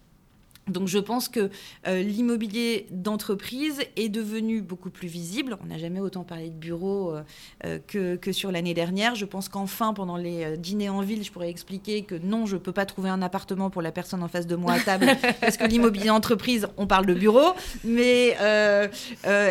donc 0.68 0.88
je 0.88 0.98
pense 0.98 1.28
que 1.28 1.48
euh, 1.86 2.02
l'immobilier 2.02 2.86
d'entreprise 2.90 3.80
est 3.94 4.08
devenu 4.08 4.60
beaucoup 4.60 4.90
plus 4.90 5.06
visible. 5.06 5.56
On 5.62 5.66
n'a 5.66 5.78
jamais 5.78 6.00
autant 6.00 6.24
parlé 6.24 6.50
de 6.50 6.56
bureaux 6.56 7.12
euh, 7.12 7.22
euh, 7.64 7.78
que, 7.86 8.16
que, 8.16 8.32
sur 8.32 8.50
l'année 8.50 8.74
dernière. 8.74 9.14
Je 9.14 9.26
pense 9.26 9.48
qu'enfin, 9.48 9.94
pendant 9.94 10.16
les 10.16 10.56
dîners 10.56 10.88
en 10.88 11.02
ville, 11.02 11.22
je 11.22 11.30
pourrais 11.30 11.50
expliquer 11.50 12.02
que 12.02 12.16
non, 12.16 12.46
je 12.46 12.54
ne 12.54 12.60
peux 12.60 12.72
pas 12.72 12.84
trouver 12.84 13.10
un 13.10 13.22
appartement 13.22 13.70
pour 13.70 13.80
la 13.80 13.92
personne 13.92 14.24
en 14.24 14.28
face 14.28 14.48
de 14.48 14.56
moi 14.56 14.72
à 14.72 14.80
table, 14.80 15.06
parce 15.40 15.56
que 15.56 15.64
l'immobilier 15.64 16.06
d'entreprise, 16.06 16.66
on 16.76 16.88
parle 16.88 17.06
de 17.06 17.14
bureau. 17.14 17.54
Mais 17.84 18.36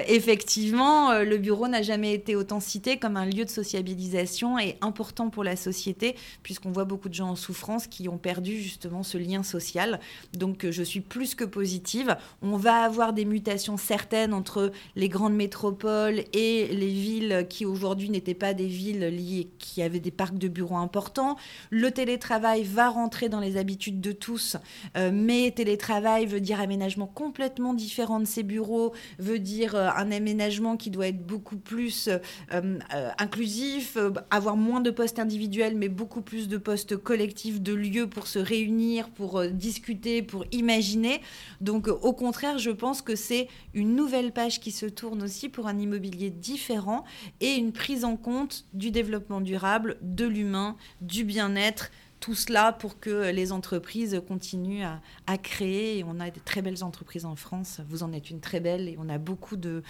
effectivement, 0.08 1.20
le 1.20 1.38
bureau 1.38 1.68
n'a 1.68 1.82
jamais 1.82 2.14
été 2.14 2.36
autant 2.36 2.60
cité 2.60 2.98
comme 2.98 3.16
un 3.16 3.26
lieu 3.26 3.46
de 3.46 3.50
sociabilisation 3.50 4.60
et 4.60 4.78
important 4.82 5.30
pour 5.30 5.44
la 5.46 5.56
société, 5.56 6.16
puisqu'on 6.44 6.72
voit 6.72 6.86
beaucoup 6.86 7.08
de 7.08 7.14
gens 7.14 7.30
en 7.30 7.36
souffrance 7.36 7.88
qui 7.88 8.10
ont 8.10 8.18
perdu 8.18 8.62
justement 8.62 9.04
ce 9.04 9.18
lien 9.18 9.44
social. 9.44 10.00
Donc 10.34 10.70
je 10.70 10.84
suis 10.84 11.05
plus 11.08 11.36
que 11.36 11.44
positive. 11.44 12.18
On 12.42 12.58
va 12.58 12.84
avoir 12.84 13.14
des 13.14 13.26
mutations 13.26 13.78
certaines 13.78 14.34
entre 14.34 14.72
les 14.96 15.10
grandes 15.10 15.36
métropoles 15.36 16.24
et 16.34 16.68
les 16.68 16.90
villes 16.90 17.46
qui 17.50 17.66
aujourd'hui 17.66 18.10
n'étaient 18.10 18.34
pas 18.34 18.54
des 18.54 18.68
villes 18.68 19.06
liées, 19.06 19.50
qui 19.60 19.82
avaient 19.82 20.00
des 20.00 20.12
parcs 20.12 20.38
de 20.38 20.48
bureaux 20.48 20.78
importants. 20.78 21.38
Le 21.70 21.92
télétravail 21.92 22.64
va 22.64 22.90
rentrer 22.90 23.30
dans 23.30 23.40
les 23.40 23.58
habitudes 23.58 24.02
de 24.02 24.12
tous, 24.12 24.58
euh, 24.98 25.12
mais 25.14 25.52
télétravail 25.52 26.26
veut 26.26 26.42
dire 26.42 26.60
aménagement 26.60 27.08
complètement 27.08 27.74
différent 27.74 28.20
de 28.20 28.26
ces 28.26 28.44
bureaux, 28.44 28.94
veut 29.20 29.40
dire 29.40 29.76
euh, 29.76 29.90
un 29.96 30.12
aménagement 30.12 30.78
qui 30.78 30.90
doit 30.90 31.08
être 31.08 31.26
beaucoup 31.26 31.58
plus 31.58 32.10
euh, 32.54 32.80
inclusif, 33.18 33.98
avoir 34.32 34.58
moins 34.58 34.82
de 34.82 34.92
postes 34.92 35.20
individuels, 35.20 35.76
mais 35.76 35.90
beaucoup 35.90 36.22
plus 36.22 36.48
de 36.48 36.58
postes 36.58 36.98
collectifs, 36.98 37.62
de 37.62 37.74
lieux 37.74 38.08
pour 38.08 38.28
se 38.28 38.40
réunir, 38.40 39.10
pour 39.10 39.44
discuter, 39.46 40.22
pour 40.22 40.46
imaginer 40.52 40.95
donc 41.62 41.88
au 41.88 42.14
contraire, 42.14 42.58
je 42.58 42.72
pense 42.72 43.02
que 43.02 43.16
c'est 43.16 43.48
une 43.74 43.96
nouvelle 43.96 44.32
page 44.32 44.60
qui 44.60 44.72
se 44.72 44.86
tourne 44.86 45.24
aussi 45.24 45.50
pour 45.50 45.68
un 45.68 45.78
immobilier 45.78 46.30
différent 46.30 47.04
et 47.42 47.54
une 47.54 47.72
prise 47.72 48.06
en 48.06 48.18
compte 48.18 48.66
du 48.74 48.92
développement 48.92 49.42
durable, 49.42 49.98
de 50.02 50.26
l'humain, 50.26 50.76
du 51.02 51.24
bien-être 51.24 51.92
tout 52.26 52.34
cela 52.34 52.72
pour 52.72 53.00
que 53.00 53.30
les 53.30 53.52
entreprises 53.52 54.20
continuent 54.28 54.84
à, 55.28 55.38
créer. 55.38 56.00
Et 56.00 56.04
on 56.04 56.20
a 56.20 56.32
des 56.32 56.40
très 56.40 56.64
belles 56.64 56.84
entreprises 56.84 57.24
en 57.24 57.36
France. 57.36 57.82
Vous 57.88 58.02
en 58.02 58.14
êtes 58.14 58.32
une 58.32 58.40
très 58.40 58.60
belle 58.60 58.90
et 58.90 58.98
on 59.00 59.10
a 59.10 59.20
beaucoup 59.20 59.58
de, 59.58 59.84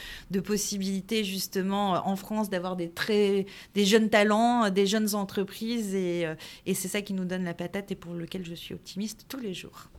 possibilités 0.44 1.24
justement 1.24 1.92
en 2.06 2.16
France 2.18 2.50
d'avoir 2.50 2.76
des 2.76 2.92
des 3.74 3.86
jeunes 3.86 4.10
talents, 4.10 4.70
des 4.70 4.86
jeunes 4.86 5.16
entreprises 5.16 5.96
et, 5.96 6.28
et 6.66 6.74
c'est 6.74 6.90
ça 6.90 7.02
qui 7.02 7.14
nous 7.14 7.26
donne 7.26 7.46
la 7.46 7.54
patate 7.54 7.92
et 7.92 7.96
pour 7.96 8.14
lequel 8.14 8.46
je 8.46 8.54
suis 8.54 8.74
optimiste 8.74 9.26
tous 9.30 9.40
les 9.40 9.54
jours. 9.54 9.90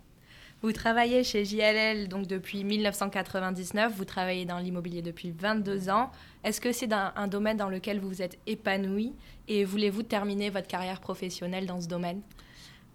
Vous 0.62 0.72
travaillez 0.72 1.22
chez 1.22 1.44
JLL 1.44 2.08
donc 2.08 2.26
depuis 2.26 2.64
1999, 2.64 3.92
vous 3.94 4.06
travaillez 4.06 4.46
dans 4.46 4.58
l'immobilier 4.58 5.02
depuis 5.02 5.30
22 5.30 5.90
ans. 5.90 6.10
Est-ce 6.44 6.62
que 6.62 6.72
c'est 6.72 6.90
un, 6.92 7.28
domaine 7.28 7.58
dans 7.58 7.68
lequel 7.68 8.00
vous 8.00 8.08
vous 8.08 8.22
êtes 8.22 8.38
épanoui 8.46 9.12
et 9.48 9.64
voulez-vous 9.64 10.02
terminer 10.02 10.48
votre 10.48 10.66
carrière 10.66 11.00
professionnelle 11.00 11.66
dans 11.66 11.82
ce 11.82 11.88
domaine? 11.88 12.22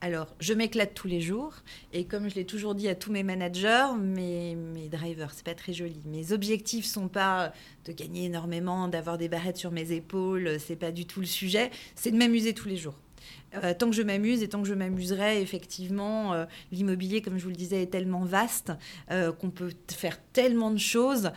Alors, 0.04 0.36
je 0.40 0.56
m'éclate 0.56 0.96
tous 0.96 1.08
les 1.08 1.22
jours. 1.22 1.54
Et 1.94 2.06
comme 2.06 2.28
je 2.28 2.34
l'ai 2.34 2.46
toujours 2.46 2.74
dit 2.74 2.88
à 2.88 2.96
tous 2.96 3.12
mes 3.12 3.22
managers, 3.22 3.90
mes, 4.00 4.56
mes 4.56 4.90
drivers, 4.90 5.32
c'est 5.32 5.46
pas 5.46 5.54
très 5.54 5.74
joli. 5.74 6.02
Mes 6.06 6.32
objectifs 6.32 6.86
sont 6.86 7.08
pas 7.08 7.54
de 7.86 7.92
gagner 7.92 8.26
énormément, 8.26 8.88
d'avoir 8.88 9.20
des 9.20 9.30
barrettes 9.30 9.58
sur 9.58 9.70
mes 9.70 9.92
épaules, 9.92 10.60
c'est 10.60 10.76
pas 10.76 10.92
du 10.92 11.06
tout 11.06 11.20
le 11.20 11.28
sujet. 11.28 11.70
C'est 11.94 12.10
de 12.10 12.18
m'amuser 12.18 12.56
tous 12.56 12.68
les 12.68 12.78
jours. 12.78 12.96
Euh, 13.56 13.74
tant 13.78 13.90
que 13.90 13.96
je 13.96 14.02
m'amuse 14.02 14.44
et 14.44 14.48
tant 14.48 14.62
que 14.62 14.68
je 14.68 14.74
m'amuserai, 14.74 15.42
effectivement, 15.42 16.34
euh, 16.34 16.46
l'immobilier, 16.72 17.22
comme 17.22 17.38
je 17.38 17.44
vous 17.44 17.50
le 17.50 17.56
disais, 17.56 17.84
est 17.84 17.92
tellement 17.92 18.24
vaste 18.24 18.72
euh, 19.12 19.32
qu'on 19.34 19.50
peut 19.50 19.72
faire 19.90 20.18
tellement 20.34 20.72
de 20.72 20.78
choses 20.78 21.32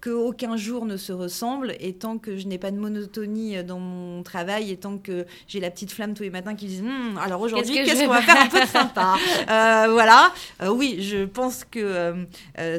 qu'aucun 0.00 0.56
jour 0.56 0.84
ne 0.84 0.96
se 0.96 1.12
ressemble. 1.12 1.74
Et 1.80 1.94
tant 1.94 2.18
que 2.18 2.36
je 2.36 2.46
n'ai 2.46 2.58
pas 2.58 2.70
de 2.70 2.76
monotonie 2.76 3.64
dans 3.64 3.78
mon 3.78 4.22
travail 4.22 4.70
et 4.70 4.76
tant 4.76 4.98
que 4.98 5.26
j'ai 5.48 5.60
la 5.60 5.70
petite 5.70 5.90
flamme 5.90 6.14
tous 6.14 6.22
les 6.22 6.30
matins 6.30 6.54
qui 6.54 6.66
disent 6.66 6.82
hum, 6.82 7.18
alors 7.18 7.40
aujourd'hui, 7.40 7.74
qu'est-ce 7.74 8.04
qu'on 8.04 8.10
va 8.10 8.22
faire 8.22 8.42
un 8.42 8.48
peu 8.48 8.60
de 8.60 8.66
sympa 8.66 9.16
Voilà. 9.90 10.32
oui, 10.68 10.98
je 11.00 11.24
pense 11.24 11.64
que 11.64 12.26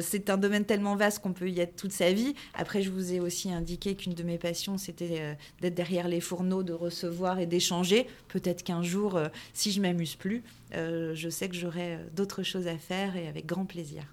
c'est 0.00 0.30
un 0.30 0.36
domaine 0.36 0.64
tellement 0.64 0.94
vaste 0.94 1.20
qu'on 1.20 1.32
peut 1.32 1.50
y 1.50 1.60
être 1.60 1.76
toute 1.76 1.92
sa 1.92 2.12
vie. 2.12 2.34
Après, 2.54 2.82
je 2.82 2.90
vous 2.90 3.12
ai 3.12 3.20
aussi 3.20 3.52
indiqué 3.52 3.94
qu'une 3.96 4.14
de 4.14 4.22
mes 4.22 4.38
passions, 4.38 4.78
c'était 4.78 5.36
d'être 5.60 5.74
derrière 5.74 6.06
les 6.06 6.20
fourneaux, 6.20 6.62
de 6.62 6.72
recevoir 6.72 7.40
et 7.40 7.46
d'échanger. 7.46 8.06
Peut-être 8.28 8.51
qu'un 8.60 8.82
jour, 8.82 9.16
euh, 9.16 9.28
si 9.54 9.72
je 9.72 9.80
m'amuse 9.80 10.16
plus, 10.16 10.42
euh, 10.74 11.14
je 11.14 11.28
sais 11.28 11.48
que 11.48 11.54
j'aurai 11.54 11.94
euh, 11.94 11.98
d'autres 12.14 12.42
choses 12.42 12.66
à 12.66 12.76
faire 12.76 13.16
et 13.16 13.28
avec 13.28 13.46
grand 13.46 13.64
plaisir. 13.64 14.04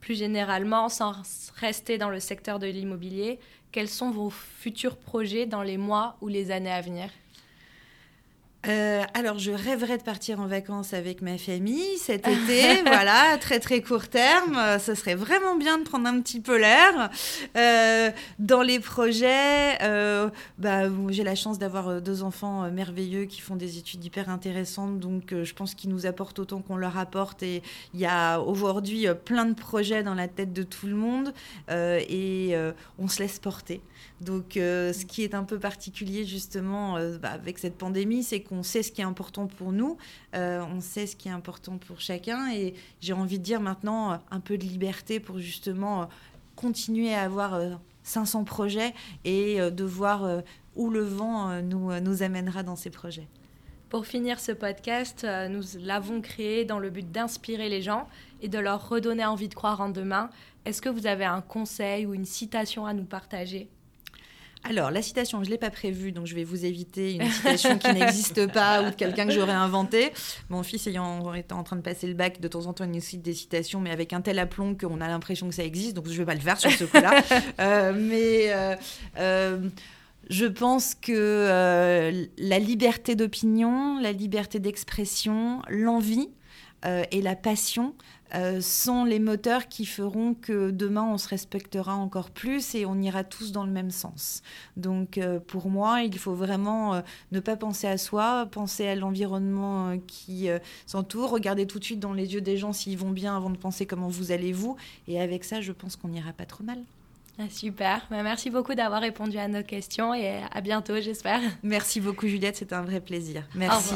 Plus 0.00 0.14
généralement, 0.16 0.88
sans 0.88 1.14
rester 1.56 1.96
dans 1.96 2.10
le 2.10 2.20
secteur 2.20 2.58
de 2.58 2.66
l'immobilier, 2.66 3.38
quels 3.70 3.88
sont 3.88 4.10
vos 4.10 4.30
futurs 4.30 4.96
projets 4.96 5.46
dans 5.46 5.62
les 5.62 5.78
mois 5.78 6.16
ou 6.20 6.28
les 6.28 6.50
années 6.50 6.72
à 6.72 6.80
venir? 6.80 7.08
Euh, 8.68 9.02
alors, 9.14 9.40
je 9.40 9.50
rêverais 9.50 9.98
de 9.98 10.04
partir 10.04 10.38
en 10.38 10.46
vacances 10.46 10.94
avec 10.94 11.20
ma 11.20 11.36
famille 11.36 11.98
cet 11.98 12.28
été, 12.28 12.82
voilà, 12.82 13.36
très 13.38 13.58
très 13.58 13.82
court 13.82 14.08
terme. 14.08 14.56
Euh, 14.56 14.78
ce 14.78 14.94
serait 14.94 15.16
vraiment 15.16 15.56
bien 15.56 15.78
de 15.78 15.84
prendre 15.84 16.06
un 16.06 16.20
petit 16.20 16.40
peu 16.40 16.58
l'air. 16.58 17.10
Euh, 17.56 18.10
dans 18.38 18.62
les 18.62 18.78
projets, 18.78 19.78
bah, 20.58 20.82
j'ai 21.08 21.24
la 21.24 21.34
chance 21.34 21.58
d'avoir 21.58 22.00
deux 22.00 22.22
enfants 22.22 22.70
merveilleux 22.70 23.24
qui 23.24 23.40
font 23.40 23.56
des 23.56 23.78
études 23.78 24.04
hyper 24.04 24.28
intéressantes, 24.28 25.00
donc 25.00 25.34
je 25.42 25.54
pense 25.54 25.74
qu'ils 25.74 25.90
nous 25.90 26.06
apportent 26.06 26.38
autant 26.38 26.60
qu'on 26.60 26.76
leur 26.76 26.98
apporte. 26.98 27.42
Et 27.42 27.62
il 27.94 28.00
y 28.00 28.06
a 28.06 28.38
aujourd'hui 28.40 29.06
plein 29.24 29.46
de 29.46 29.54
projets 29.54 30.02
dans 30.02 30.14
la 30.14 30.28
tête 30.28 30.52
de 30.52 30.62
tout 30.62 30.86
le 30.86 30.94
monde, 30.94 31.32
et 31.68 32.54
on 32.98 33.08
se 33.08 33.22
laisse 33.22 33.38
porter. 33.38 33.80
Donc, 34.20 34.52
ce 34.54 35.04
qui 35.04 35.24
est 35.24 35.34
un 35.34 35.44
peu 35.44 35.58
particulier 35.58 36.24
justement 36.24 36.94
bah, 37.20 37.30
avec 37.30 37.58
cette 37.58 37.76
pandémie, 37.76 38.22
c'est 38.22 38.40
qu'on 38.40 38.51
sait 38.62 38.82
ce 38.82 38.92
qui 38.92 39.00
est 39.00 39.04
important 39.04 39.46
pour 39.46 39.72
nous, 39.72 39.96
euh, 40.34 40.62
on 40.70 40.80
sait 40.80 41.06
ce 41.06 41.16
qui 41.16 41.28
est 41.28 41.32
important 41.32 41.78
pour 41.78 42.00
chacun. 42.00 42.52
Et 42.52 42.74
j'ai 43.00 43.14
envie 43.14 43.38
de 43.38 43.44
dire 43.44 43.60
maintenant 43.60 44.12
euh, 44.12 44.16
un 44.30 44.40
peu 44.40 44.58
de 44.58 44.64
liberté 44.64 45.20
pour 45.20 45.38
justement 45.38 46.02
euh, 46.02 46.06
continuer 46.56 47.14
à 47.14 47.22
avoir 47.22 47.58
500 48.02 48.44
projets 48.44 48.92
et 49.24 49.58
de 49.58 49.84
voir 49.84 50.42
où 50.76 50.90
le 50.90 51.02
vent 51.02 51.62
nous 51.62 52.22
amènera 52.22 52.62
dans 52.62 52.76
ces 52.76 52.90
projets. 52.90 53.26
Pour 53.88 54.06
finir 54.06 54.38
ce 54.38 54.52
podcast, 54.52 55.26
nous 55.48 55.62
l'avons 55.80 56.20
créé 56.20 56.66
dans 56.66 56.78
le 56.78 56.90
but 56.90 57.10
d'inspirer 57.10 57.70
les 57.70 57.80
gens 57.80 58.06
et 58.42 58.48
de 58.48 58.58
leur 58.58 58.86
redonner 58.90 59.24
envie 59.24 59.48
de 59.48 59.54
croire 59.54 59.80
en 59.80 59.88
demain. 59.88 60.28
Est-ce 60.66 60.82
que 60.82 60.90
vous 60.90 61.06
avez 61.06 61.24
un 61.24 61.40
conseil 61.40 62.04
ou 62.04 62.12
une 62.12 62.26
citation 62.26 62.84
à 62.84 62.92
nous 62.92 63.04
partager? 63.04 63.70
Alors, 64.64 64.92
la 64.92 65.02
citation, 65.02 65.42
je 65.42 65.48
ne 65.48 65.50
l'ai 65.50 65.58
pas 65.58 65.70
prévue, 65.70 66.12
donc 66.12 66.26
je 66.26 66.36
vais 66.36 66.44
vous 66.44 66.64
éviter 66.64 67.14
une 67.14 67.28
citation 67.28 67.78
qui 67.78 67.92
n'existe 67.92 68.46
pas 68.52 68.82
ou 68.82 68.90
de 68.90 68.94
quelqu'un 68.94 69.26
que 69.26 69.32
j'aurais 69.32 69.52
inventé. 69.52 70.12
Mon 70.50 70.62
fils 70.62 70.86
ayant 70.86 71.34
été 71.34 71.52
en 71.52 71.64
train 71.64 71.74
de 71.76 71.80
passer 71.82 72.06
le 72.06 72.14
bac, 72.14 72.40
de 72.40 72.46
temps 72.46 72.66
en 72.66 72.72
temps, 72.72 72.84
il 72.84 72.92
nous 72.92 73.00
cite 73.00 73.22
des 73.22 73.34
citations, 73.34 73.80
mais 73.80 73.90
avec 73.90 74.12
un 74.12 74.20
tel 74.20 74.38
aplomb 74.38 74.76
qu'on 74.76 75.00
a 75.00 75.08
l'impression 75.08 75.48
que 75.48 75.54
ça 75.54 75.64
existe, 75.64 75.96
donc 75.96 76.06
je 76.06 76.12
ne 76.12 76.18
vais 76.18 76.24
pas 76.24 76.34
le 76.34 76.40
faire 76.40 76.58
sur 76.58 76.70
ce 76.70 76.84
coup-là. 76.84 77.22
Euh, 77.60 77.92
mais 77.94 78.52
euh, 78.52 78.74
euh, 79.18 79.58
je 80.30 80.46
pense 80.46 80.94
que 80.94 82.26
la 82.38 82.58
liberté 82.58 83.14
d'opinion, 83.14 84.00
la 84.00 84.12
liberté 84.12 84.58
d'expression, 84.58 85.60
l'envie 85.68 86.28
et 86.84 87.22
la 87.22 87.36
passion 87.36 87.94
euh, 88.34 88.62
sont 88.62 89.04
les 89.04 89.18
moteurs 89.18 89.68
qui 89.68 89.84
feront 89.84 90.32
que 90.32 90.70
demain 90.70 91.04
on 91.04 91.18
se 91.18 91.28
respectera 91.28 91.94
encore 91.94 92.30
plus 92.30 92.74
et 92.74 92.86
on 92.86 92.98
ira 93.00 93.24
tous 93.24 93.52
dans 93.52 93.64
le 93.64 93.70
même 93.70 93.90
sens. 93.90 94.42
Donc 94.78 95.18
euh, 95.18 95.38
pour 95.38 95.68
moi, 95.68 96.02
il 96.02 96.18
faut 96.18 96.34
vraiment 96.34 96.94
euh, 96.94 97.00
ne 97.32 97.40
pas 97.40 97.56
penser 97.56 97.86
à 97.86 97.98
soi, 97.98 98.46
penser 98.50 98.88
à 98.88 98.94
l'environnement 98.94 99.98
qui 100.06 100.48
s'entoure, 100.86 101.30
regarder 101.30 101.66
tout 101.66 101.78
de 101.78 101.84
suite 101.84 102.00
dans 102.00 102.12
les 102.12 102.34
yeux 102.34 102.40
des 102.40 102.56
gens 102.56 102.72
s'ils 102.72 102.96
vont 102.96 103.10
bien 103.10 103.36
avant 103.36 103.50
de 103.50 103.58
penser 103.58 103.86
comment 103.86 104.08
vous 104.08 104.32
allez 104.32 104.52
vous. 104.52 104.76
Et 105.08 105.20
avec 105.20 105.44
ça, 105.44 105.60
je 105.60 105.72
pense 105.72 105.96
qu'on 105.96 106.08
n'ira 106.08 106.32
pas 106.32 106.46
trop 106.46 106.64
mal. 106.64 106.78
Ah, 107.38 107.44
super, 107.50 108.06
bah, 108.10 108.22
merci 108.22 108.50
beaucoup 108.50 108.74
d'avoir 108.74 109.00
répondu 109.00 109.38
à 109.38 109.48
nos 109.48 109.62
questions 109.62 110.14
et 110.14 110.34
à 110.52 110.60
bientôt 110.60 111.00
j'espère. 111.00 111.40
Merci 111.62 112.00
beaucoup 112.00 112.26
Juliette, 112.26 112.56
c'était 112.56 112.74
un 112.74 112.82
vrai 112.82 113.00
plaisir. 113.00 113.42
Merci. 113.54 113.94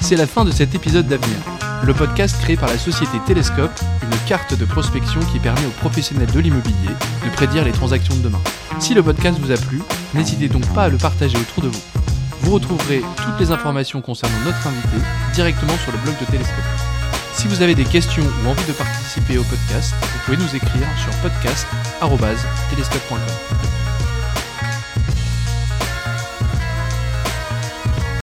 C'est 0.00 0.16
la 0.16 0.26
fin 0.26 0.44
de 0.44 0.50
cet 0.50 0.74
épisode 0.74 1.06
d'Avenir, 1.06 1.36
le 1.84 1.94
podcast 1.94 2.36
créé 2.42 2.56
par 2.56 2.68
la 2.68 2.78
société 2.78 3.16
Télescope, 3.26 3.72
une 4.02 4.28
carte 4.28 4.58
de 4.58 4.64
prospection 4.64 5.20
qui 5.32 5.38
permet 5.38 5.64
aux 5.66 5.80
professionnels 5.80 6.30
de 6.30 6.40
l'immobilier 6.40 6.90
de 7.24 7.30
prédire 7.30 7.64
les 7.64 7.72
transactions 7.72 8.14
de 8.16 8.22
demain. 8.22 8.40
Si 8.80 8.92
le 8.92 9.02
podcast 9.02 9.38
vous 9.38 9.52
a 9.52 9.56
plu, 9.56 9.80
n'hésitez 10.14 10.48
donc 10.48 10.66
pas 10.74 10.84
à 10.84 10.88
le 10.88 10.98
partager 10.98 11.38
autour 11.38 11.62
de 11.62 11.68
vous. 11.68 11.82
Vous 12.40 12.52
retrouverez 12.52 13.00
toutes 13.00 13.40
les 13.40 13.50
informations 13.50 14.02
concernant 14.02 14.38
notre 14.44 14.66
invité 14.66 14.96
directement 15.32 15.76
sur 15.78 15.92
le 15.92 15.98
blog 15.98 16.14
de 16.20 16.26
Télescope. 16.26 16.93
Si 17.36 17.48
vous 17.48 17.62
avez 17.62 17.74
des 17.74 17.84
questions 17.84 18.22
ou 18.22 18.48
envie 18.48 18.64
de 18.66 18.72
participer 18.72 19.38
au 19.38 19.44
podcast, 19.44 19.94
vous 20.00 20.18
pouvez 20.24 20.36
nous 20.36 20.56
écrire 20.56 20.86
sur 20.98 21.10
podcast.télescope.com. 21.20 23.83